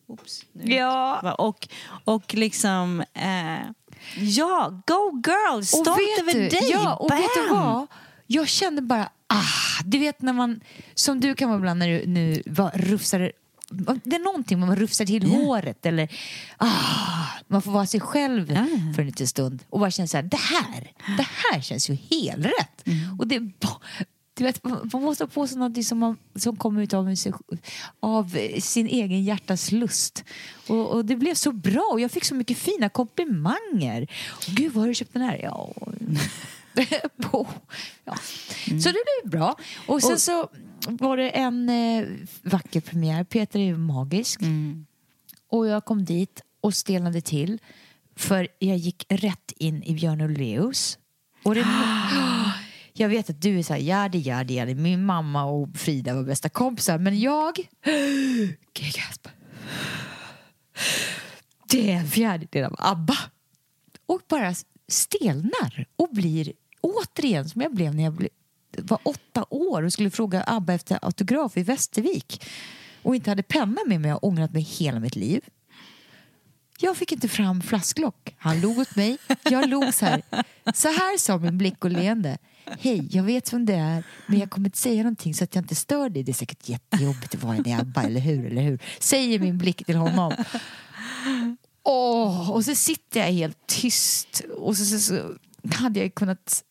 [0.07, 0.73] Oops, nu.
[0.75, 1.33] Ja.
[1.33, 1.67] Och,
[2.03, 3.69] och liksom, eh,
[4.19, 6.69] ja, go girl, stolt och vet över du, dig.
[6.71, 7.63] Ja, och vet du Bam!
[7.73, 7.87] vad?
[8.27, 10.59] Jag kände bara, ah, du vet när man,
[10.95, 13.31] som du kan vara ibland när du nu var, rufsar
[14.03, 16.09] det är någonting man rufsar till håret eller
[16.57, 18.65] ah, man får vara sig själv Ja.
[18.95, 21.93] för en liten stund och bara känna så här, det här, det här känns ju
[21.93, 22.87] helt rätt.
[22.87, 23.19] Mm.
[23.19, 23.39] Och det
[24.37, 27.33] du vet, man måste ha på sig något som, man, som kommer ut av, sig,
[27.99, 30.23] av sin egen hjärtas lust.
[30.67, 34.07] Och, och det blev så bra och jag fick så mycket fina komplimanger.
[34.47, 35.39] Och Gud, vad har du köpt den här?
[35.43, 35.73] Ja.
[38.05, 38.15] Ja.
[38.67, 39.55] Så det blev bra.
[39.87, 40.49] Och sen så
[40.87, 42.07] var det en eh,
[42.41, 43.23] vacker premiär.
[43.23, 44.41] Peter är ju magisk.
[45.49, 47.59] Och jag kom dit och stelnade till.
[48.15, 50.97] För jag gick rätt in i Björn Ulvaeus.
[51.43, 51.65] Och det,
[52.93, 54.75] jag vet att du är så här, jadi, jadi.
[54.75, 56.97] Min mamma och Frida var bästa kompisar.
[56.97, 57.57] Men jag...
[61.69, 63.17] Det är en fjärdedel av ABBA.
[64.05, 64.53] Och bara
[64.87, 68.29] stelnar och blir återigen som jag blev när jag blev,
[68.77, 72.45] var åtta år och skulle fråga ABBA efter autograf i Västervik
[73.01, 75.41] och inte hade penna med mig och ångrat mig hela mitt liv.
[76.79, 78.35] Jag fick inte fram flasklock.
[78.37, 79.17] Han log åt mig.
[79.43, 80.21] Jag log så här.
[80.73, 82.37] Så här sa min blick och leende.
[82.79, 85.63] Hej, jag vet vem det är, men jag kommer inte säga någonting så att jag
[85.63, 86.23] inte stör dig.
[86.23, 88.45] Det är säkert jättejobbigt att vara en i ABBA, eller hur?
[88.45, 88.79] Eller hur?
[88.99, 90.33] Säger min blick till honom.
[91.83, 95.37] Åh, och så sitter jag helt tyst och så, så, så
[95.75, 96.63] hade jag kunnat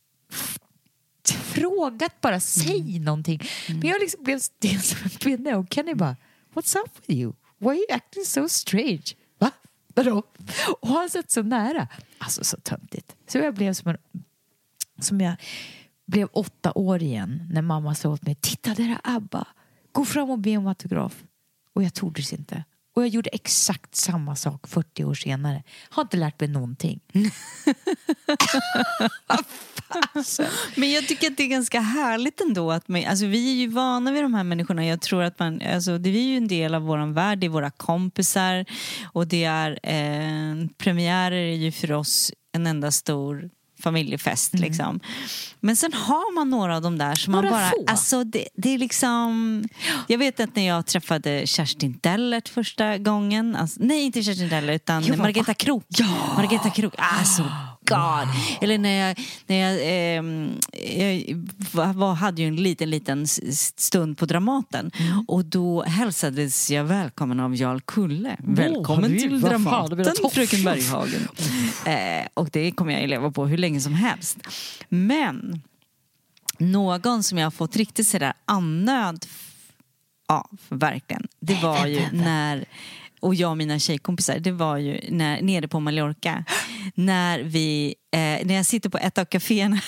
[1.31, 3.41] frågat bara, säg någonting.
[3.69, 6.17] Men jag liksom blev stel som en pinne och Kenny bara,
[6.55, 7.33] what's up with you?
[7.59, 9.05] Why are you acting so strange?
[9.39, 9.51] Va?
[9.95, 10.23] Vadå?
[10.81, 11.89] Och han satt så nära.
[12.19, 13.17] Alltså så töntigt.
[13.27, 13.99] Så jag blev som en
[14.99, 15.37] som jag
[16.07, 19.47] blev åtta år igen när mamma sa åt mig, titta där är ABBA,
[19.93, 21.25] gå fram och be om autograf.
[21.73, 22.65] Och jag tordes inte.
[22.97, 25.63] Och jag gjorde exakt samma sak 40 år senare.
[25.89, 27.01] Har inte lärt mig någonting.
[30.77, 32.73] Men jag tycker att det är ganska härligt ändå.
[32.73, 34.87] Att man, alltså vi är ju vana vid de här människorna.
[34.87, 37.51] Jag tror att man, alltså det är ju en del av vår värld, det är
[37.51, 38.65] våra kompisar
[39.13, 44.65] och det är eh, premiärer är ju för oss en enda stor familjefest Mm.
[44.69, 45.01] liksom.
[45.61, 47.85] Men sen har man några av de där som man Några bara, få.
[47.89, 49.65] alltså det, det är liksom
[50.09, 54.75] Jag vet att när jag träffade Kerstin Dellert första gången, alltså, nej inte Kerstin Dellert
[54.83, 55.85] utan Jo, Margareta Krook.
[55.89, 56.07] Ja.
[56.37, 57.45] Margareta Krook, alltså
[57.89, 58.29] God.
[58.61, 59.79] Eller när jag, när jag,
[60.17, 60.51] ehm,
[61.75, 64.91] jag var, hade ju en liten, liten stund på Dramaten
[65.29, 68.37] och då hälsades jag välkommen av Jarl Kulle.
[68.39, 70.33] välkommen har du- till fan, Dramaten, toff.
[70.33, 71.29] fröken Berghagen.
[71.85, 74.39] eh, och det kommer jag leva på hur länge som helst.
[74.89, 75.63] Men
[76.59, 79.27] någon som jag har fått riktigt sådär annöd
[80.29, 81.27] Ja, verkligen.
[81.41, 82.65] Det var ju när,
[83.27, 86.45] och jag och mina tjejkompisar, det var ju när, nere på Mallorca.
[86.95, 89.77] När vi, eh, när jag sitter på ett av kaféerna.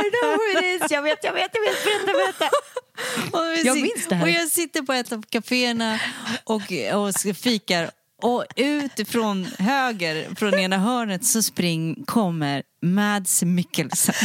[0.00, 0.90] I know who it is!
[0.90, 1.74] Jag vet, jag vet, jag vet.
[1.84, 2.56] Berätta, berätta.
[3.38, 4.24] Och Jag minns det här.
[4.24, 6.00] Och jag sitter på ett av kaféerna
[6.44, 6.62] och,
[6.94, 7.90] och fikar
[8.22, 14.14] och ut från höger, från ena hörnet, så spring kommer Mads Mikkelsen.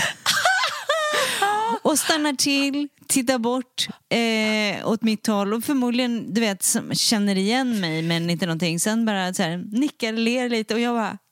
[1.81, 7.79] Och stannar till, tittar bort eh, åt mitt håll och förmodligen du vet, känner igen
[7.81, 8.79] mig men inte någonting.
[8.79, 11.17] Sen bara så här, nickar, ler lite och jag bara...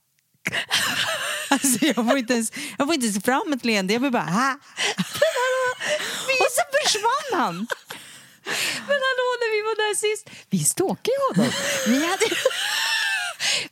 [1.50, 4.24] Alltså jag får inte ens, jag får inte ens fram ett leende, jag blir bara...
[4.24, 4.52] Ha.
[6.42, 7.68] Och så försvann han.
[8.88, 11.52] Men hallå, när vi var där sist, vi stalkade ju honom.
[11.88, 12.26] Vi hade...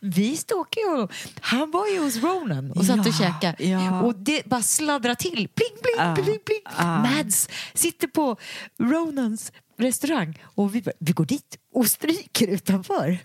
[0.02, 1.08] Vi stalkade honom.
[1.42, 3.64] Han var ju hos Ronan och satt och Ja, käkade.
[3.64, 4.02] ja.
[4.02, 5.32] Och det bara sladdrar till.
[5.36, 6.62] Pling, pling, Ah, pling, pling.
[6.66, 6.98] ah.
[7.02, 8.36] Mads sitter på
[8.80, 13.18] Ronans restaurang och vi, bara, vi går dit och stryker utanför.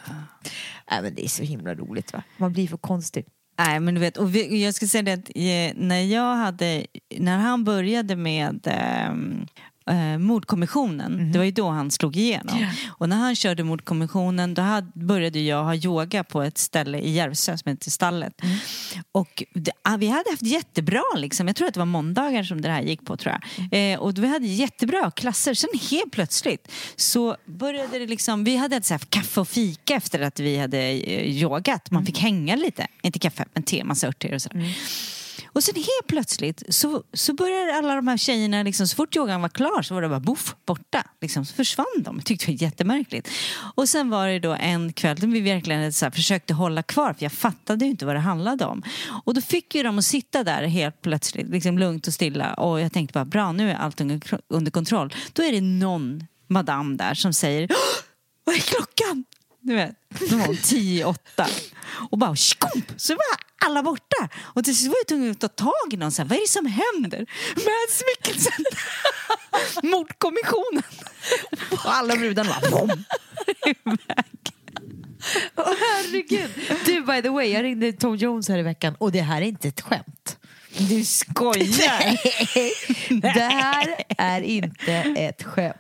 [0.91, 2.23] Nej, men det är så himla roligt va?
[2.37, 3.27] Man blir för konstig.
[3.59, 6.87] Nej men du vet, och vi, jag ska säga det att eh, när jag hade,
[7.19, 9.47] när han började med ehm,
[9.91, 12.67] eh, mordkommissionen, det var ju då han slog igenom.
[12.89, 17.11] Och när han körde mordkommissionen då hade, började jag ha yoga på ett ställe i
[17.11, 18.41] Järvsö som heter Stallet.
[19.13, 21.47] Och det, ah, vi hade haft jättebra, liksom.
[21.47, 23.35] jag tror att det var måndagar som det här gick på tror
[23.71, 23.93] jag.
[23.93, 25.55] Eh, och vi hade jättebra klasser.
[25.55, 30.21] Sen helt plötsligt så började det liksom, vi hade så här kaffe och fika efter
[30.21, 31.91] att vi hade eh, yogat.
[31.91, 34.77] Man fick hänga lite, inte kaffe men te, massa örter och sådär.
[35.57, 39.43] Och sen helt plötsligt så, så började alla de här tjejerna, liksom, så fort yogan
[39.43, 41.05] var klar så var det bara boff, borta.
[41.21, 42.17] Liksom, så försvann de.
[42.17, 43.29] Jag tyckte det var jättemärkligt.
[43.75, 47.13] Och sen var det då en kväll där vi verkligen så här, försökte hålla kvar
[47.13, 48.83] för jag fattade ju inte vad det handlade om.
[49.25, 52.55] Och då fick ju de att sitta där helt plötsligt, liksom lugnt och stilla.
[52.55, 55.15] Och jag tänkte bara, bra nu är allt under, under kontroll.
[55.33, 57.69] Då är det någon madam där som säger,
[58.45, 59.25] vad är klockan?
[59.67, 59.95] Du vet,
[60.31, 61.47] då var hon tio, åtta.
[62.11, 63.21] Och bara skump, så var
[63.67, 64.29] alla borta.
[64.39, 66.13] Och till slut var jag tvungen att ta tag i någon.
[66.13, 67.27] Så här, vad är det som händer?
[67.55, 68.65] Mads Mikkelsen!
[69.91, 70.83] Mordkommissionen!
[71.73, 72.91] Och alla brudarna bara bom.
[75.57, 76.51] Åh, herregud!
[76.85, 79.47] Du, by the way, jag ringde Tom Jones här i veckan och det här är
[79.47, 80.39] inte ett skämt.
[80.79, 82.19] Du skojar!
[83.21, 85.77] det här är inte ett skämt.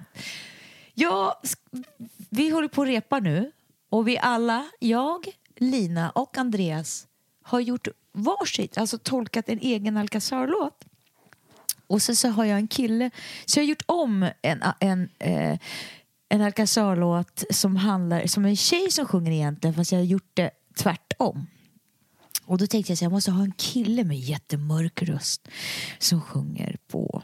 [0.94, 1.84] Ja, sk-
[2.30, 3.52] vi håller på att repa nu
[3.90, 7.06] och vi alla, jag, Lina och Andreas
[7.42, 10.84] har gjort varsitt, alltså tolkat en egen Alcazar-låt.
[11.86, 13.10] Och sen så har jag en kille,
[13.46, 15.58] så jag har gjort om en, en, eh,
[16.28, 20.50] en Alcazar-låt som handlar, som en tjej som sjunger egentligen fast jag har gjort det
[20.78, 21.46] tvärtom.
[22.44, 25.48] Och då tänkte jag att jag måste ha en kille med jättemörk röst
[25.98, 27.22] som sjunger på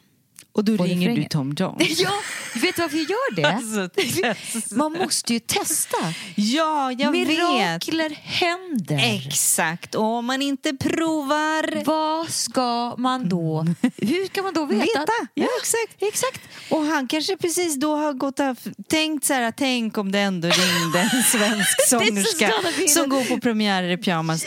[0.54, 1.24] och då På ringer du.
[1.24, 2.00] Tom Jones.
[2.00, 2.12] Ja,
[2.54, 3.44] vet du varför jag gör det?
[3.44, 5.96] Alltså, Man måste ju testa.
[6.34, 7.28] Ja, jag vet.
[7.28, 9.00] Mirakler händer.
[9.26, 9.94] Exakt.
[9.94, 11.84] Och om man inte provar...
[11.84, 13.62] Vad ska man då...
[13.96, 14.82] Hur ska man då veta?
[14.82, 15.12] Veta.
[15.34, 16.02] Ja, exakt.
[16.02, 16.40] exakt.
[16.70, 18.56] Och han kanske precis då har gått och
[18.88, 22.52] tänkt så här, tänk om det ändå ringde en svensk sångerska
[22.88, 24.44] som går på premiärer i pyjamas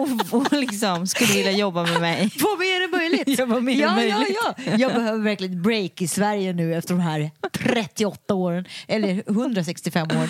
[0.00, 2.30] och, och liksom skulle vilja jobba med mig.
[2.40, 3.40] Vad mer är möjligt?
[3.48, 4.38] Vad mer ja, möjligt?
[4.44, 4.76] Ja, ja.
[4.78, 10.08] Jag behöver verkligen ett break i Sverige nu efter de här 38 åren, eller 165
[10.10, 10.28] åren.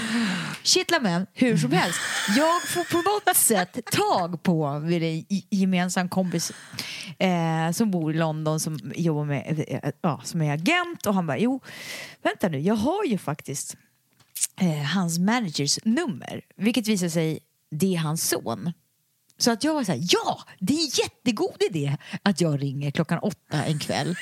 [0.62, 1.98] Kittla men, hur som helst.
[2.36, 6.52] Jag får på något sätt tag på vid en gemensam kompis
[7.18, 11.26] eh, som bor i London som jobbar med, eh, ja, som är agent och han
[11.26, 11.60] bara, jo,
[12.22, 13.76] vänta nu, jag har ju faktiskt
[14.60, 17.40] eh, hans managers nummer, vilket visar sig
[17.70, 18.72] det är hans son.
[19.38, 22.90] Så att jag var så här, ja, det är en jättegod idé att jag ringer
[22.90, 24.16] klockan åtta en kväll.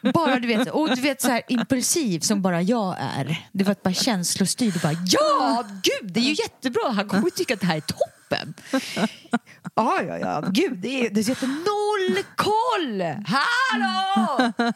[0.14, 3.48] Bara du vet, och du vet så här impulsiv som bara jag är.
[3.52, 6.90] Det var bara känslostyrd bara ja, gud det är ju jättebra.
[6.90, 8.54] Han kommer ju tycka att det här är toppen.
[9.74, 13.02] Ja, ja, ja, gud det är, det heter noll koll.
[13.26, 14.52] Hallå!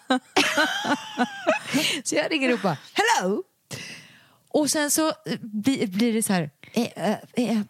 [2.04, 3.42] så jag ringer upp och bara hello.
[4.48, 7.60] Och sen så eh, blir, blir det så här eh, eh, eh,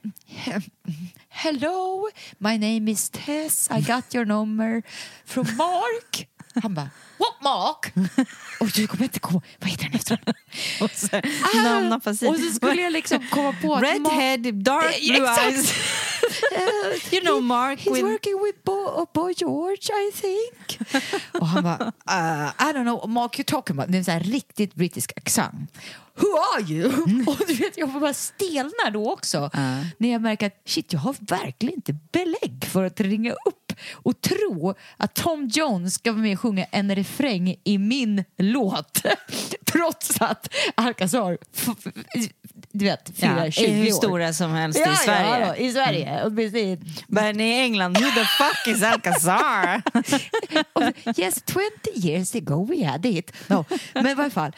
[1.43, 2.09] Hello,
[2.41, 3.71] my name is Tess.
[3.71, 4.83] I got your number
[5.25, 6.27] from Mark.
[6.63, 7.93] Han bara, what Mark?
[8.61, 10.19] Och du kommer inte komma, vad heter han efter
[10.81, 11.17] Och så,
[11.95, 12.27] afasi.
[12.27, 15.75] Och så skulle jag liksom komma på att Redhead, dark Eh, blue eyes.
[17.13, 18.05] you know Mark He's with...
[18.05, 20.79] working with Bo, Boy George, I think.
[21.33, 23.93] och han bara, uh, I don't know, Mark you're talking about.
[23.93, 25.73] Det är en sån här riktigt brittisk accent.
[26.15, 26.89] Who are you?
[27.27, 29.51] och du vet, jag får bara stelna då också.
[29.99, 34.21] När jag märker att shit, jag har verkligen inte belägg för att ringa upp och
[34.21, 39.03] tro att Tom Jones ska vara med och sjunga en refräng i min låt.
[39.73, 41.39] Trots att Alcazar,
[42.73, 43.91] du vet, firar Ja, 20 är hur år.
[43.97, 45.47] stora som helst Ja, i Sverige.
[45.47, 46.23] Ja, i Sverige.
[46.25, 49.83] Åtminstone Men i England, who the fuck is Alcazar?
[51.21, 53.33] Yes, 20 years ago we had it.
[53.49, 53.65] No,
[53.95, 54.53] men i alla fall.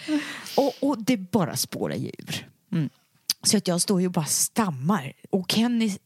[0.57, 2.47] Och, och det bara spårar ju ur.
[3.43, 5.13] Så att jag står ju och bara stammar.
[5.31, 5.99] Och Kenny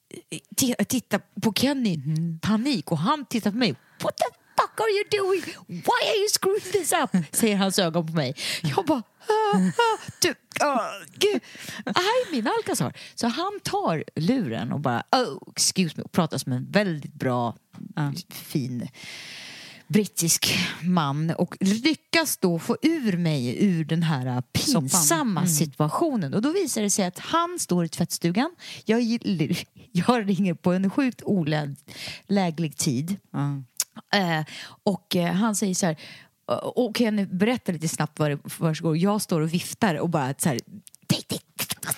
[0.56, 3.74] t- tittar på Kenny i panik och han tittar på mig.
[4.02, 4.24] What the
[4.56, 5.42] fuck are you doing?
[5.68, 7.36] Why are you screwing this up?
[7.36, 8.34] Säger hans ögon på mig.
[8.62, 11.40] Jag bara ah, ah, du, ah, gud.
[11.84, 12.92] Aj, min Alcazar.
[13.14, 17.56] Så han tar luren och bara oh, excuse me och pratar som en väldigt bra,
[18.30, 18.88] fin
[19.86, 26.34] brittisk man och lyckas då få ur mig ur den här pinsamma situationen.
[26.34, 28.50] Och då visar det sig att han står i tvättstugan.
[28.84, 29.02] Jag,
[29.92, 33.16] jag ringer på en sjukt oläglig tid.
[34.14, 34.44] Eh,
[34.84, 35.96] och eh, han säger så här
[36.62, 38.96] och Kenny berättar lite snabbt vad det försiggår.
[38.96, 40.60] Jag står och viftar och bara så här
[41.10, 41.40] "Nej, nej,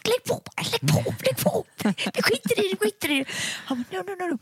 [0.04, 1.64] Lägg på lägg på, lägg på!
[2.14, 3.24] Vi skiter i det, vi skiter i det.
[3.64, 4.38] Han bara, no, no, no, no.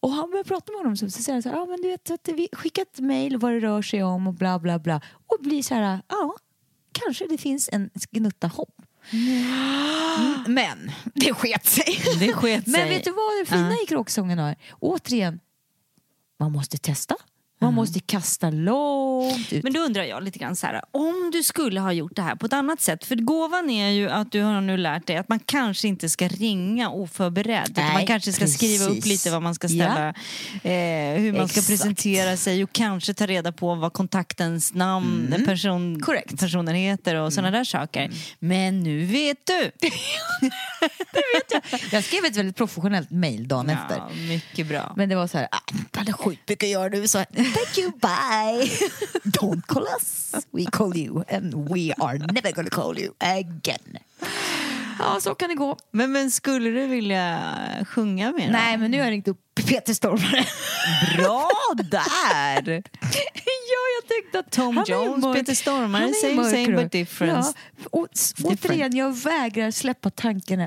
[0.00, 2.10] Och han börjar prata med honom så, säger han så här, ja men du vet
[2.10, 5.00] att vi skickat ett mejl vad det rör sig om och bla bla bla.
[5.26, 6.34] Och blir så här, ja,
[6.92, 8.74] kanske det finns en gnutta hopp.
[9.12, 11.98] Mm, Men det sket sig.
[12.18, 12.88] Det sket Men sig.
[12.88, 14.56] vet du vad det fina i kråksången är?
[14.80, 15.40] Återigen,
[16.38, 17.16] man måste testa.
[17.62, 19.62] Man måste kasta långt ut.
[19.64, 22.34] Men då undrar jag lite grann så här, om du skulle ha gjort det här
[22.36, 23.04] på ett annat sätt.
[23.04, 26.28] För gåvan är ju att du har nu lärt dig att man kanske inte ska
[26.28, 27.72] ringa oförberedd.
[27.76, 29.06] Nej, man kanske ska skriva upp precis.
[29.06, 30.08] lite vad man ska ställa,
[30.62, 31.66] eh, hur man ska Exakt.
[31.66, 36.00] presentera sig och kanske ta reda på vad kontaktens namn, person, Mm.
[36.02, 36.36] Mm.
[36.38, 38.10] personen heter och sådana där saker.
[38.38, 39.70] Men nu vet du!
[41.92, 43.96] Jag skrev ett väldigt professionellt mejl dagen efter.
[43.96, 44.92] Ja, mycket bra.
[44.96, 45.58] Men det var så här, ah,
[46.00, 47.08] han är sjukt mycket att göra nu.
[47.08, 48.70] Så, thank you, bye.
[49.24, 50.32] Don't call us.
[50.50, 53.98] We call you and we are never gonna call you again.
[54.98, 55.76] Ja, så kan det gå.
[55.90, 57.40] Men, men skulle du vilja
[57.88, 60.44] sjunga med Nej, men nu har jag ringt upp Peter Stormare.
[61.16, 61.48] Bra
[61.90, 62.82] där!
[63.64, 67.52] ja, jag tänkte att Tom han Jones, mörk- Peter Stormare, same, mörk same but difference.
[67.82, 70.60] Ja, och s- återigen, jag vägrar släppa tanken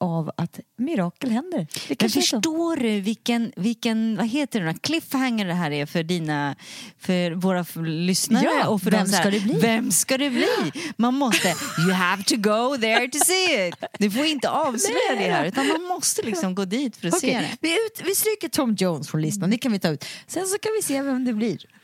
[0.00, 1.66] av att mirakel händer.
[1.88, 2.20] Det Men så.
[2.20, 6.56] förstår du vilken, vilken vad heter det, cliffhanger det här är för dina,
[6.98, 9.54] för våra lyssnare Ja, och för vem så här, ska det bli?
[9.60, 10.72] Vem ska det bli?
[10.96, 11.48] Man måste,
[11.78, 13.74] you have to go there to see it.
[13.98, 17.36] Du får inte avslöja det här utan man måste liksom gå dit för att se
[17.36, 17.68] Okej, det.
[17.68, 20.04] vi, ut, vi stryker Tom Jones från listan, det kan vi ta ut.
[20.26, 21.79] Sen så kan vi se vem det blir.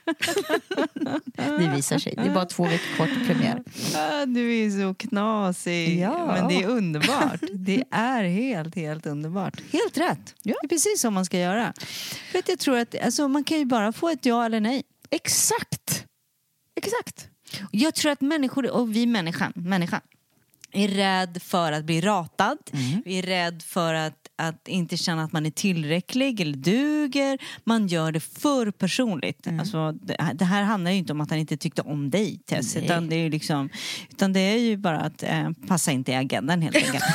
[1.59, 3.62] Det visar sig, det är bara två veckor kvar till premiär.
[3.96, 6.00] Ah, du är så knasig.
[6.00, 6.26] Ja.
[6.26, 7.40] Men det är underbart.
[7.52, 9.61] Det är helt, helt underbart.
[9.72, 10.34] Helt rätt.
[10.42, 11.72] Det är precis så man ska göra.
[12.32, 14.82] För att jag tror att alltså, man kan ju bara få ett ja eller nej.
[15.11, 16.04] Exakt.
[16.76, 17.28] Exakt.
[17.70, 20.00] Jag tror att människor, och vi människan, människan
[20.72, 22.59] är rädd för att bli ratad.
[23.04, 27.39] Vi är rädd för att, att inte känna att man är tillräcklig eller duger.
[27.64, 29.47] Man gör det för personligt.
[29.59, 29.93] Alltså,
[30.34, 32.76] det, här handlar ju inte om att han inte tyckte om dig Tess.
[32.76, 33.68] Utan det, är ju liksom,
[34.11, 37.05] utan det är ju bara att eh, passa inte i agendan helt enkelt.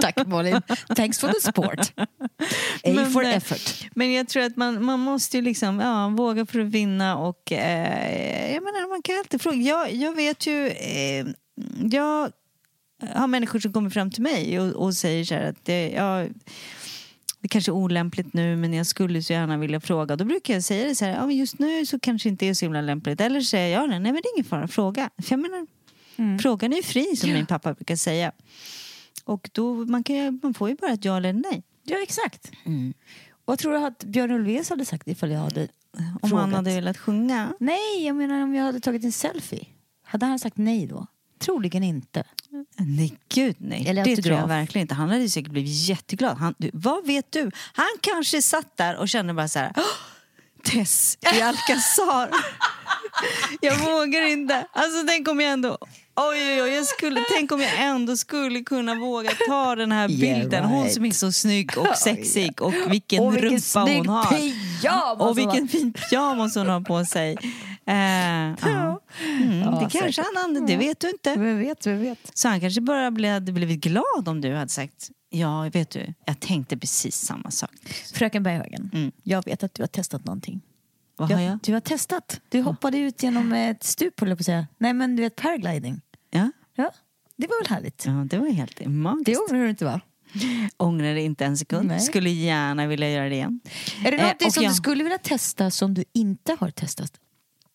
[0.00, 0.62] Tack Malin.
[0.96, 1.92] Thanks for the support.
[1.98, 2.06] A
[2.84, 3.88] Men, for eh, effort.
[3.94, 7.52] Men jag tror att man, man måste ju liksom, ja, våga för att vinna och
[7.52, 9.56] eh, jag menar, man kan alltid fråga.
[9.56, 11.26] Jag, jag vet ju, eh,
[11.90, 12.30] jag
[13.14, 16.26] har människor som kommer fram till mig och, och säger så här att det, ja,
[17.40, 20.16] det kanske är olämpligt nu men jag skulle så gärna vilja fråga.
[20.16, 22.54] Då brukar jag säga det så här, ja, men just nu så kanske inte är
[22.54, 23.20] så himla lämpligt.
[23.20, 25.10] Eller så säger jag, nej men det är ingen fara, fråga.
[25.22, 25.66] För jag menar,
[26.42, 28.32] frågan är fri som min pappa brukar säga.
[29.24, 31.62] Och då, man, kan, man får ju bara ett ja eller nej.
[31.82, 32.52] Ja, exakt.
[33.44, 35.68] Vad tror du att Björn Ulvaeus hade sagt ifall jag hade
[36.22, 36.44] Om frågat?
[36.44, 37.52] han hade velat sjunga.
[37.60, 39.66] Nej, jag menar om jag hade tagit en selfie.
[40.04, 41.06] Hade han sagt nej då?
[41.38, 42.24] Troligen inte.
[42.76, 43.88] Nej, gud nej.
[43.88, 44.94] Eller det tror jag verkligen inte.
[44.94, 46.36] Han hade säkert blivit jätteglad.
[46.38, 47.50] Han, du, vad vet du?
[47.72, 49.72] Han kanske satt där och kände bara så här...
[49.76, 49.82] "Åh,
[50.64, 52.30] Tess i Alcazar.
[53.60, 54.66] jag vågar inte.
[54.72, 55.78] Alltså tänk om jag ändå...
[56.16, 60.10] Oj, oj, oj, jag skulle, tänk om jag ändå skulle kunna våga ta den här
[60.10, 60.64] Yeah, bilden.
[60.64, 60.94] Hon right.
[60.94, 65.16] som är så snygg och sexig och vilken Och vilken rumpa hon har.
[65.16, 67.36] hon Och vilken fin pyjamas hon har på sig.
[67.86, 69.00] Eh, ja.
[69.24, 70.26] Mm, Ja, det kanske säkert.
[70.34, 71.34] han hade, det vet du inte.
[71.36, 72.18] Vem vet, vem vet.
[72.34, 76.40] Så han kanske bara hade blivit glad om du hade sagt Ja, vet du, jag
[76.40, 77.70] tänkte precis samma sak.
[78.14, 79.12] Fröken Berghagen, Mm.
[79.22, 80.60] jag vet att du har testat någonting.
[81.18, 81.58] Vad har jag?
[81.62, 82.40] Du har testat.
[82.48, 84.66] Du hoppade ut genom ett stup, på att säga.
[84.78, 86.00] Nej, men du vet paragliding.
[86.30, 86.90] Ja, Ja,
[87.36, 88.02] det var väl härligt?
[88.06, 89.26] ja det var helt magiskt.
[89.26, 90.00] Det ångrar du inte va?
[90.76, 91.88] Ångrar det inte en sekund.
[91.88, 92.00] Nej.
[92.00, 93.60] Skulle gärna vilja göra det igen.
[94.04, 96.70] Är det Eh, någonting och som jag- du skulle vilja testa som du inte har
[96.70, 97.12] testat?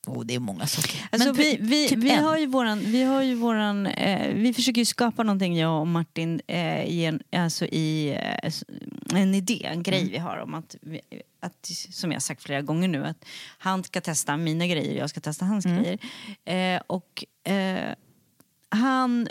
[0.07, 1.07] Åh, det är många saker.
[1.11, 2.23] Alltså, vi vi, typ vi, en.
[2.23, 5.87] har ju våran, vi har ju våran, eh, vi försöker ju skapa någonting jag och
[5.87, 8.09] Martin eh, i en, alltså i
[9.13, 10.11] eh, en idé, en grej Mm.
[10.11, 10.75] vi har om att,
[11.39, 13.25] att, som jag sagt flera gånger nu, att
[13.57, 15.83] han ska testa mina grejer, jag ska testa hans Mm.
[15.83, 15.99] grejer.
[16.75, 17.93] Eh, och eh,
[18.71, 19.27] han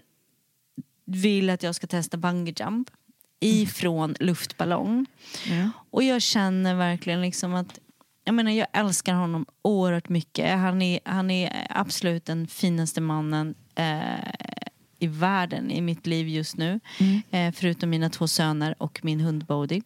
[1.05, 2.91] vill att jag ska testa bungee jump
[3.41, 5.07] ifrån luftballong.
[5.91, 7.79] Och jag känner verkligen liksom att
[8.25, 10.59] jag menar jag älskar honom oerhört mycket.
[10.59, 14.31] Han är, han är absolut den finaste mannen eh,
[14.99, 16.81] i världen i mitt liv just nu.
[17.31, 19.83] Eh, förutom mina två söner och min hund Bodhi.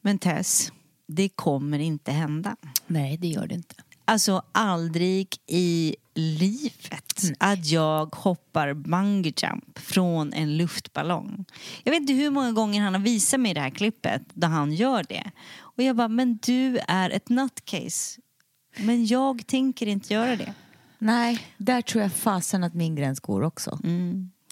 [0.00, 0.72] Men Tess,
[1.06, 2.56] det kommer inte hända.
[2.86, 3.74] Nej, det gör det inte.
[4.04, 11.44] Alltså aldrig i livet att jag hoppar bungee jump från en luftballong.
[11.84, 14.72] Jag vet inte hur många gånger han har visat mig det här klippet där han
[14.72, 15.30] gör det.
[15.58, 18.20] Och jag bara, men du är ett nutcase.
[18.76, 20.54] Men jag tänker inte göra det.
[20.98, 23.78] Nej, där tror jag fasen att min gräns går också.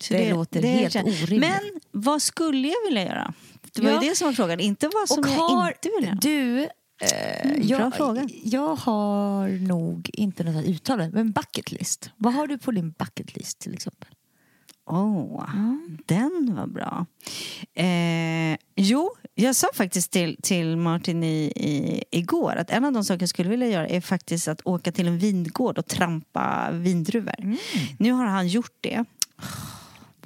[0.01, 1.41] Så Det låter helt orimligt.
[1.41, 1.61] Men
[1.91, 3.35] vad skulle jag vilja göra?
[3.75, 4.03] Det var Ja.
[4.03, 6.19] ju det som var frågan, inte vad som Och jag har inte vill göra.
[6.23, 6.69] du...
[7.13, 8.29] Eh, Mm, bra jag, fråga.
[8.45, 12.11] jag har nog inte något att uttala, men bucket list.
[12.17, 14.09] Vad har du på din bucket list till exempel?
[14.87, 15.45] Åh,
[16.07, 17.07] den var bra.
[17.75, 23.05] Eh, jo, jag sa faktiskt till, till Martin i, i, igår att en av de
[23.05, 27.57] saker jag skulle vilja göra är faktiskt att åka till en vingård och trampa vindruvor.
[27.99, 29.05] Nu har han gjort det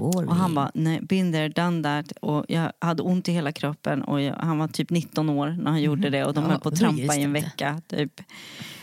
[0.07, 2.13] och han bara, nej, been there, done that.
[2.13, 5.71] Och jag hade ont i hela kroppen och jag, han var typ 19 år när
[5.71, 8.21] han gjorde det och de Ja, höll på att trampa i en vecka typ.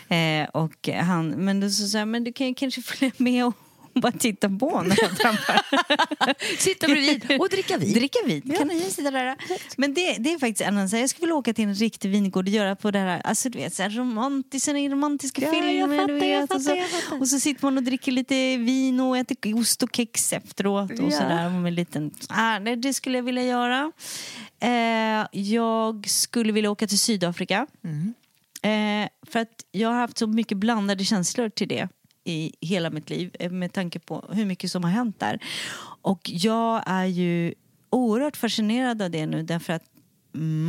[0.07, 3.45] Eh, och han, men då så sa jag, men du kan ju kanske följa med
[3.45, 3.53] och
[4.01, 5.61] bara titta på när jag trampar.
[6.57, 7.93] Sitta bredvid och dricka vin.
[7.93, 9.35] Dricka vin, kan jag sitta där.
[9.77, 10.87] Men det, det är faktiskt en annan.
[10.99, 13.57] Jag skulle vilja åka till en riktig vingård och göra på det här, alltså du
[13.59, 15.97] vet, så här romantiska, romantiska Ja, filmer.
[15.97, 17.19] fattar, du vet, jag och, fattar, så, fattar.
[17.21, 20.91] och så sitter man och dricker lite vin och äter ost och kex efteråt.
[20.91, 21.11] Och Ja.
[21.11, 23.91] sådär, med en liten, ah, det, det skulle jag vilja göra.
[24.59, 27.67] Eh, jag skulle vilja åka till Sydafrika.
[28.61, 31.87] Eh, för att jag har haft så mycket blandade känslor till det
[32.25, 35.39] i hela mitt liv eh, med tanke på hur mycket som har hänt där.
[36.01, 37.53] Och jag är ju
[37.89, 39.83] oerhört fascinerad av det nu därför att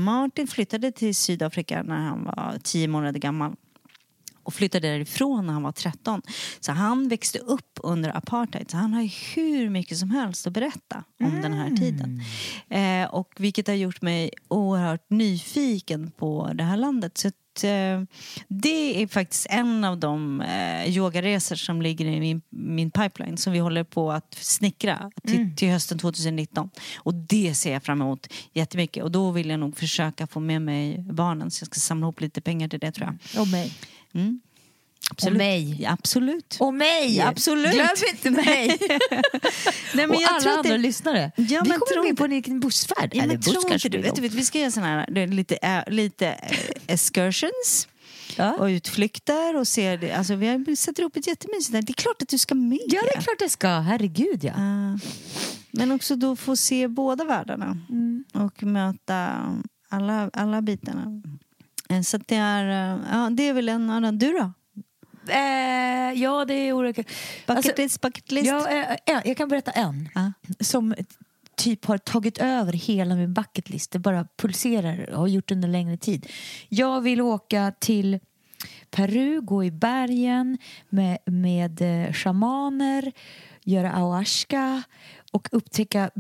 [0.05, 3.53] Martin flyttade till Sydafrika när han var tio månader gammal
[4.47, 6.23] och flyttade därifrån när han var 13.
[6.61, 8.71] Så han växte upp under apartheid.
[8.71, 12.23] Så han har hur mycket som helst att berätta om den här tiden.
[12.69, 17.19] Eh, och vilket har gjort mig oerhört nyfiken på det här landet.
[17.19, 17.31] Så
[17.65, 18.03] eh,
[18.49, 23.53] det är faktiskt en av de eh, yogaresor som ligger i min, min pipeline som
[23.53, 26.71] vi håller på att snickra till, till hösten 2019.
[26.97, 29.05] Och det ser jag fram emot jättemycket.
[29.05, 32.21] Och då vill jag nog försöka få med mig barnen så jag ska samla ihop
[32.21, 33.41] lite pengar till det tror jag.
[33.41, 33.73] Och mig.
[34.15, 34.41] Mm.
[35.27, 35.77] Och mig.
[35.83, 36.57] Ja, absolut.
[36.61, 37.17] Och mig!
[37.17, 37.73] Ja, absolut.
[37.73, 38.79] Glöm inte mig!
[39.95, 41.33] Nej, och jag alla andra det- lyssnare.
[41.37, 43.11] Ja, vi men kommer bli inte- på en egen bussfärd.
[43.15, 45.21] Ja, Eller men buss tror kanske inte du, vet vi ska göra såna här det
[45.21, 47.89] är lite, äh, lite äh, excursions
[48.37, 48.53] Ja.
[48.53, 50.13] och utflykter och se det.
[50.13, 51.83] Alltså, vi har- sätter upp ett jättemysigt där.
[51.83, 52.79] Det är klart att du ska med.
[52.87, 53.69] Ja, det är klart det ska.
[53.69, 54.51] Herregud, ja.
[54.51, 54.97] Eh,
[55.71, 58.25] men också då få se båda världarna Mm.
[58.35, 59.47] och möta
[59.89, 61.23] alla, alla bitarna.
[62.05, 62.65] Så det är,
[63.13, 64.19] ja, det är väl en annan.
[64.19, 64.53] Du då?
[65.29, 67.03] Eh, ja, det är olika.
[67.03, 67.17] Bucket
[67.47, 68.47] Alltså, list, bucket list.
[68.47, 70.33] Ja, eh, en, jag kan berätta en Ja.
[70.61, 70.95] som
[71.57, 73.91] typ har tagit över hela min bucketlist.
[73.91, 76.27] Det bara pulserar och har gjort under längre tid.
[76.69, 78.19] Jag vill åka till
[78.91, 80.59] Peru, gå i bergen
[80.89, 83.13] med, med eh, shamaner.
[83.65, 84.83] göra ayahuasca
[85.33, 86.11] och upptäcka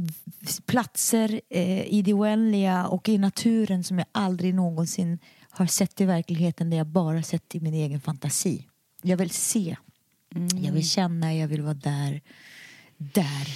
[0.66, 5.18] platser eh, i det oändliga och i naturen som jag aldrig någonsin
[5.50, 8.66] har sett i verkligheten där jag bara sett i min egen fantasi.
[9.06, 9.76] Jag vill se,
[10.62, 12.20] jag vill känna, jag vill vara där,
[12.96, 13.48] där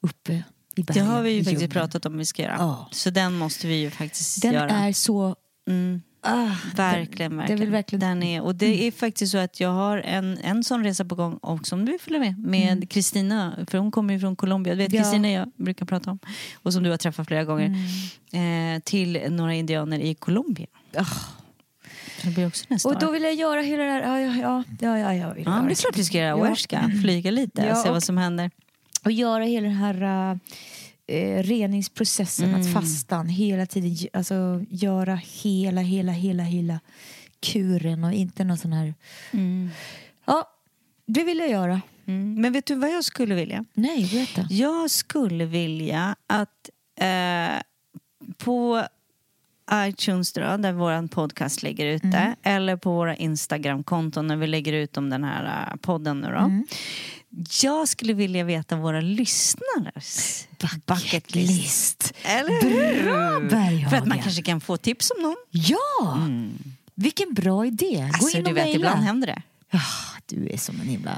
[0.00, 0.42] uppe i
[0.76, 1.06] Det bergen.
[1.06, 2.56] har vi ju faktiskt pratat om vi ska göra.
[2.58, 2.88] Ja.
[2.92, 4.70] Så den måste vi ju faktiskt Den göra.
[4.70, 5.36] är så...
[5.68, 6.02] Mm.
[6.26, 7.60] Ah, Verkligen, den, verkligen.
[7.60, 10.84] Den verkligen Den är, och det är faktiskt så att jag har en, en sån
[10.84, 14.20] resa på gång och som du vill följa med, med Kristina, för hon kommer ju
[14.20, 15.02] från Colombia, du vet Ja.
[15.02, 16.18] Kristina jag brukar prata om,
[16.54, 17.76] och som du har träffat flera gånger,
[18.32, 18.76] Mm.
[18.76, 20.66] eh, till några indianer i Colombia.
[22.22, 24.02] Det blir också nästa Och då vill jag göra hela det här...
[24.02, 26.36] Ja, ja, ja, ja, ja, jag vill Ja, men det är klart vi ska göra
[26.36, 28.50] Oerska, flyga lite Ja, se vad som händer.
[29.04, 30.38] Och göra hela den här
[31.06, 36.80] eh, reningsprocessen, att fastan hela tiden, alltså göra hela, hela, hela, hela
[37.40, 38.94] kuren och inte någon sån här...
[40.24, 40.50] Ja,
[41.06, 41.80] det vill jag göra.
[42.06, 42.40] Mm.
[42.40, 43.64] Men vet du vad jag skulle vilja?
[43.74, 44.46] Nej, berätta.
[44.50, 47.62] Jag skulle vilja att eh,
[48.36, 48.86] på
[49.72, 52.34] iTunes då, där vår podcast ligger ute Mm.
[52.42, 56.38] eller på våra Instagram-konton när vi lägger ut om den här eh, podden nu då.
[56.38, 56.66] Mm.
[57.62, 60.48] Jag skulle vilja veta våra lyssnares
[60.86, 61.50] bucket list.
[61.50, 62.12] List.
[62.22, 63.02] Eller hur?
[63.04, 63.90] Bra, Berghagen.
[63.90, 65.36] För att man kanske kan få tips om någon.
[65.50, 66.18] Ja!
[66.94, 67.96] Vilken bra idé.
[67.96, 68.76] Gå Alltså, in du och vet, mejla.
[68.76, 69.42] ibland händer det.
[70.26, 71.10] Du är som en himla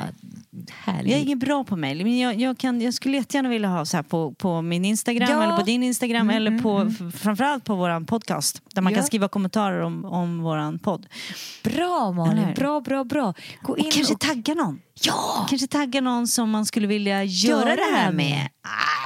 [0.73, 1.13] härlig...
[1.13, 3.85] Jag är ingen bra på mejl, men jag, jag, kan, jag skulle jättegärna vilja ha
[3.87, 5.43] så här på, på min Instagram Ja.
[5.45, 8.97] eller på din Instagram eller på, f- framförallt på vår podcast där man Ja.
[8.99, 11.07] kan skriva kommentarer om, om vår podd.
[11.63, 13.35] Bra Malin, bra, bra, bra.
[13.63, 14.81] Gå in Och kanske tagga någon.
[15.03, 15.47] Ja!
[15.49, 18.49] Kanske tagga någon som man skulle vilja göra, det här med.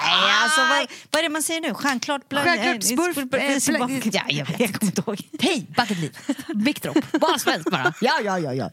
[0.04, 1.74] Nej, alltså vad, vad är det man säger nu?
[1.74, 2.46] Stjärnklart bland...
[2.46, 5.20] Stjärnklart, eh, spurf- eh, spurf- flagg- ja, jag vet jag kommer inte ihåg.
[5.40, 6.16] Hej, bucket liv.
[6.54, 7.12] Mic drop.
[7.20, 7.94] Bara svenskt bara.
[8.00, 8.70] Ja, ja, ja, ja.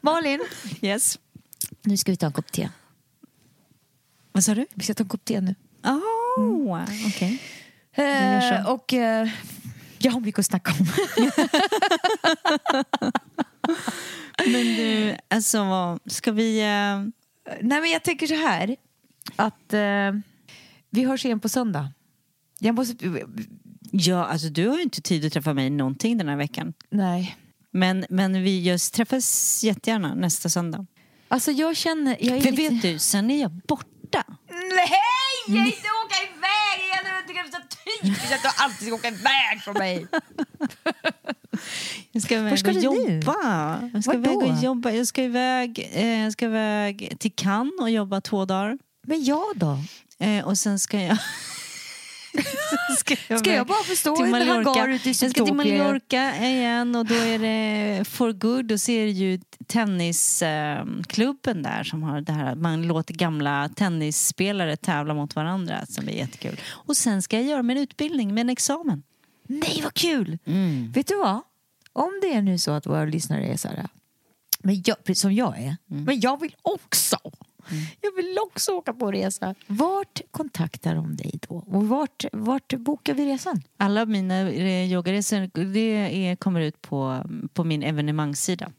[0.00, 0.40] Malin,
[0.80, 1.18] Yes.
[1.82, 2.68] nu ska vi ta en kopp te.
[4.32, 4.66] Vad sa du?
[4.74, 5.54] Vi ska ta en kopp te nu.
[6.36, 7.42] Oh, okej.
[7.96, 8.72] gör Eh, så.
[8.72, 9.28] och eh,
[9.98, 10.86] jag har mycket att snacka om.
[14.46, 16.60] Men du, alltså ska vi...
[16.60, 16.66] eh,
[17.60, 18.76] Nej, men jag tänker så här.
[19.36, 20.12] Att eh,
[20.90, 21.92] vi hörs igen på söndag.
[22.58, 23.24] Jag måste...
[23.92, 26.72] Ja, alltså du har ju inte tid att träffa mig någonting den här veckan.
[26.90, 27.36] Nej.
[27.72, 30.86] Men, men vi just träffas jättegärna nästa söndag.
[31.28, 32.16] Alltså jag känner...
[32.20, 32.74] Jag är För lite...
[32.74, 34.24] vet du, sen är jag borta.
[34.48, 34.90] Nej!
[35.46, 37.14] Jag inte åka iväg igen!
[37.16, 40.06] Jag tycker det är så typiskt att du alltid ska åka iväg från mig.
[42.12, 43.14] Jag ska iväg Var ska och du nu?
[43.18, 43.90] jobba.
[43.94, 44.62] Jag ska Var iväg och då?
[44.62, 44.90] jobba.
[44.90, 48.78] Jag ska iväg, eh, jag ska iväg till Cannes och jobba två dagar.
[49.06, 49.78] Men jag då?
[50.18, 51.18] Eh, och sen ska jag...
[52.98, 54.70] ska jag, Ska jag bara förstå till en Mallorca.
[54.70, 55.54] hangar ute i Jag ska till?
[55.54, 61.84] Mallorca igen och då är det for good och så är det ju tennisklubben där
[61.84, 66.60] som har det här man låter gamla tennisspelare tävla mot varandra som är jättekul.
[66.68, 69.02] Och sen ska jag göra min utbildning med en examen.
[69.42, 70.38] Nej, vad kul!
[70.44, 70.92] Mm.
[70.92, 71.40] Vet du vad?
[71.92, 73.88] Om det är nu så att våra lyssnare är så här,
[74.62, 76.04] men jag, som jag är, Mm.
[76.04, 77.16] men jag vill också.
[78.00, 79.54] Jag vill också åka på resa.
[79.66, 81.54] Vart kontaktar de dig då?
[81.56, 83.62] Och vart, vart bokar vi resan?
[83.76, 88.72] Alla mina yogaresor det är, kommer ut på, på min evenemangssida.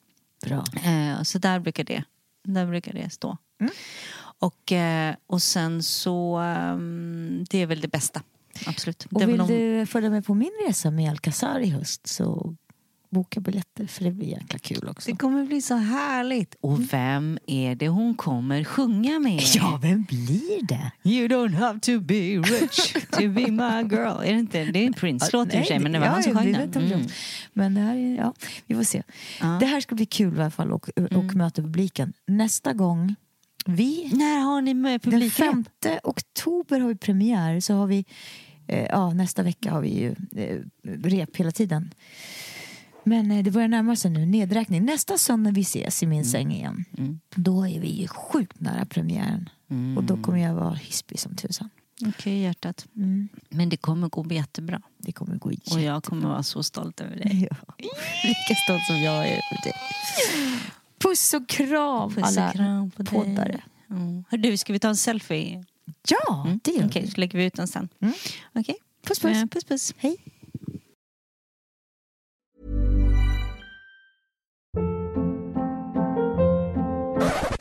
[0.46, 0.64] Bra.
[0.86, 2.04] Eh, så där brukar det,
[2.44, 3.38] där brukar det stå.
[4.40, 8.22] Och, eh, och sen så, ehm, det är väl det bästa.
[8.66, 9.06] Absolut.
[9.12, 12.56] Och vill om- du följa med på min resa med Alcazar i höst så
[13.12, 15.12] boka biljetter för det blir jäkla kul också.
[15.12, 16.55] Det kommer bli så härligt.
[16.62, 19.41] Och vem är det hon kommer sjunga med?
[19.55, 20.91] Ja, vem blir det?
[21.03, 24.24] You don't have to be rich to be my girl.
[24.24, 24.66] Är det inte?
[24.66, 26.51] Det är en Prince-låt i och för sig, men det var ja, han som sjöng
[26.51, 26.84] den.
[26.84, 27.07] Mm.
[27.53, 28.34] Men det här är, ja,
[28.68, 29.03] vi får se.
[29.41, 29.57] Ja.
[29.59, 32.14] Det här ska bli kul i alla fall och, och möta publiken.
[32.28, 33.16] Nästa gång,
[33.66, 35.38] vi, När har ni med den publikrep?
[35.38, 35.66] 5
[36.03, 38.05] oktober har vi premiär så har vi,
[38.68, 41.93] eh, ja nästa vecka har vi ju eh, rep hela tiden.
[43.04, 44.86] Men eh, det börjar närma sig nu, nedräkning.
[44.86, 46.86] Nästa söndag vi ses i min säng igen,
[47.36, 49.49] då är vi ju sjukt nära premiären.
[49.97, 51.70] Och då kommer jag vara hispig som tusan.
[52.08, 52.86] Okej, hjärtat.
[53.49, 54.82] Men det kommer gå jättebra.
[54.97, 55.82] Det kommer gå Och jättebra.
[55.82, 57.47] jag kommer vara så stolt över dig.
[57.52, 57.58] Ja.
[58.24, 59.74] Lika stolt som jag är över dig.
[60.99, 63.52] Puss och kram Puss alla och kram på poddare.
[63.52, 63.64] dig.
[63.89, 64.24] Mm.
[64.30, 65.66] Hör Du, ska vi ta en selfie?
[66.08, 67.12] Ja, det gör Okej, vi.
[67.12, 67.89] så lägger vi ut den sen.
[68.02, 68.14] Mm.
[68.56, 68.76] Okej.
[69.08, 69.38] Puss puss.
[69.38, 69.93] Eh, puss, puss.
[69.97, 70.18] Hej.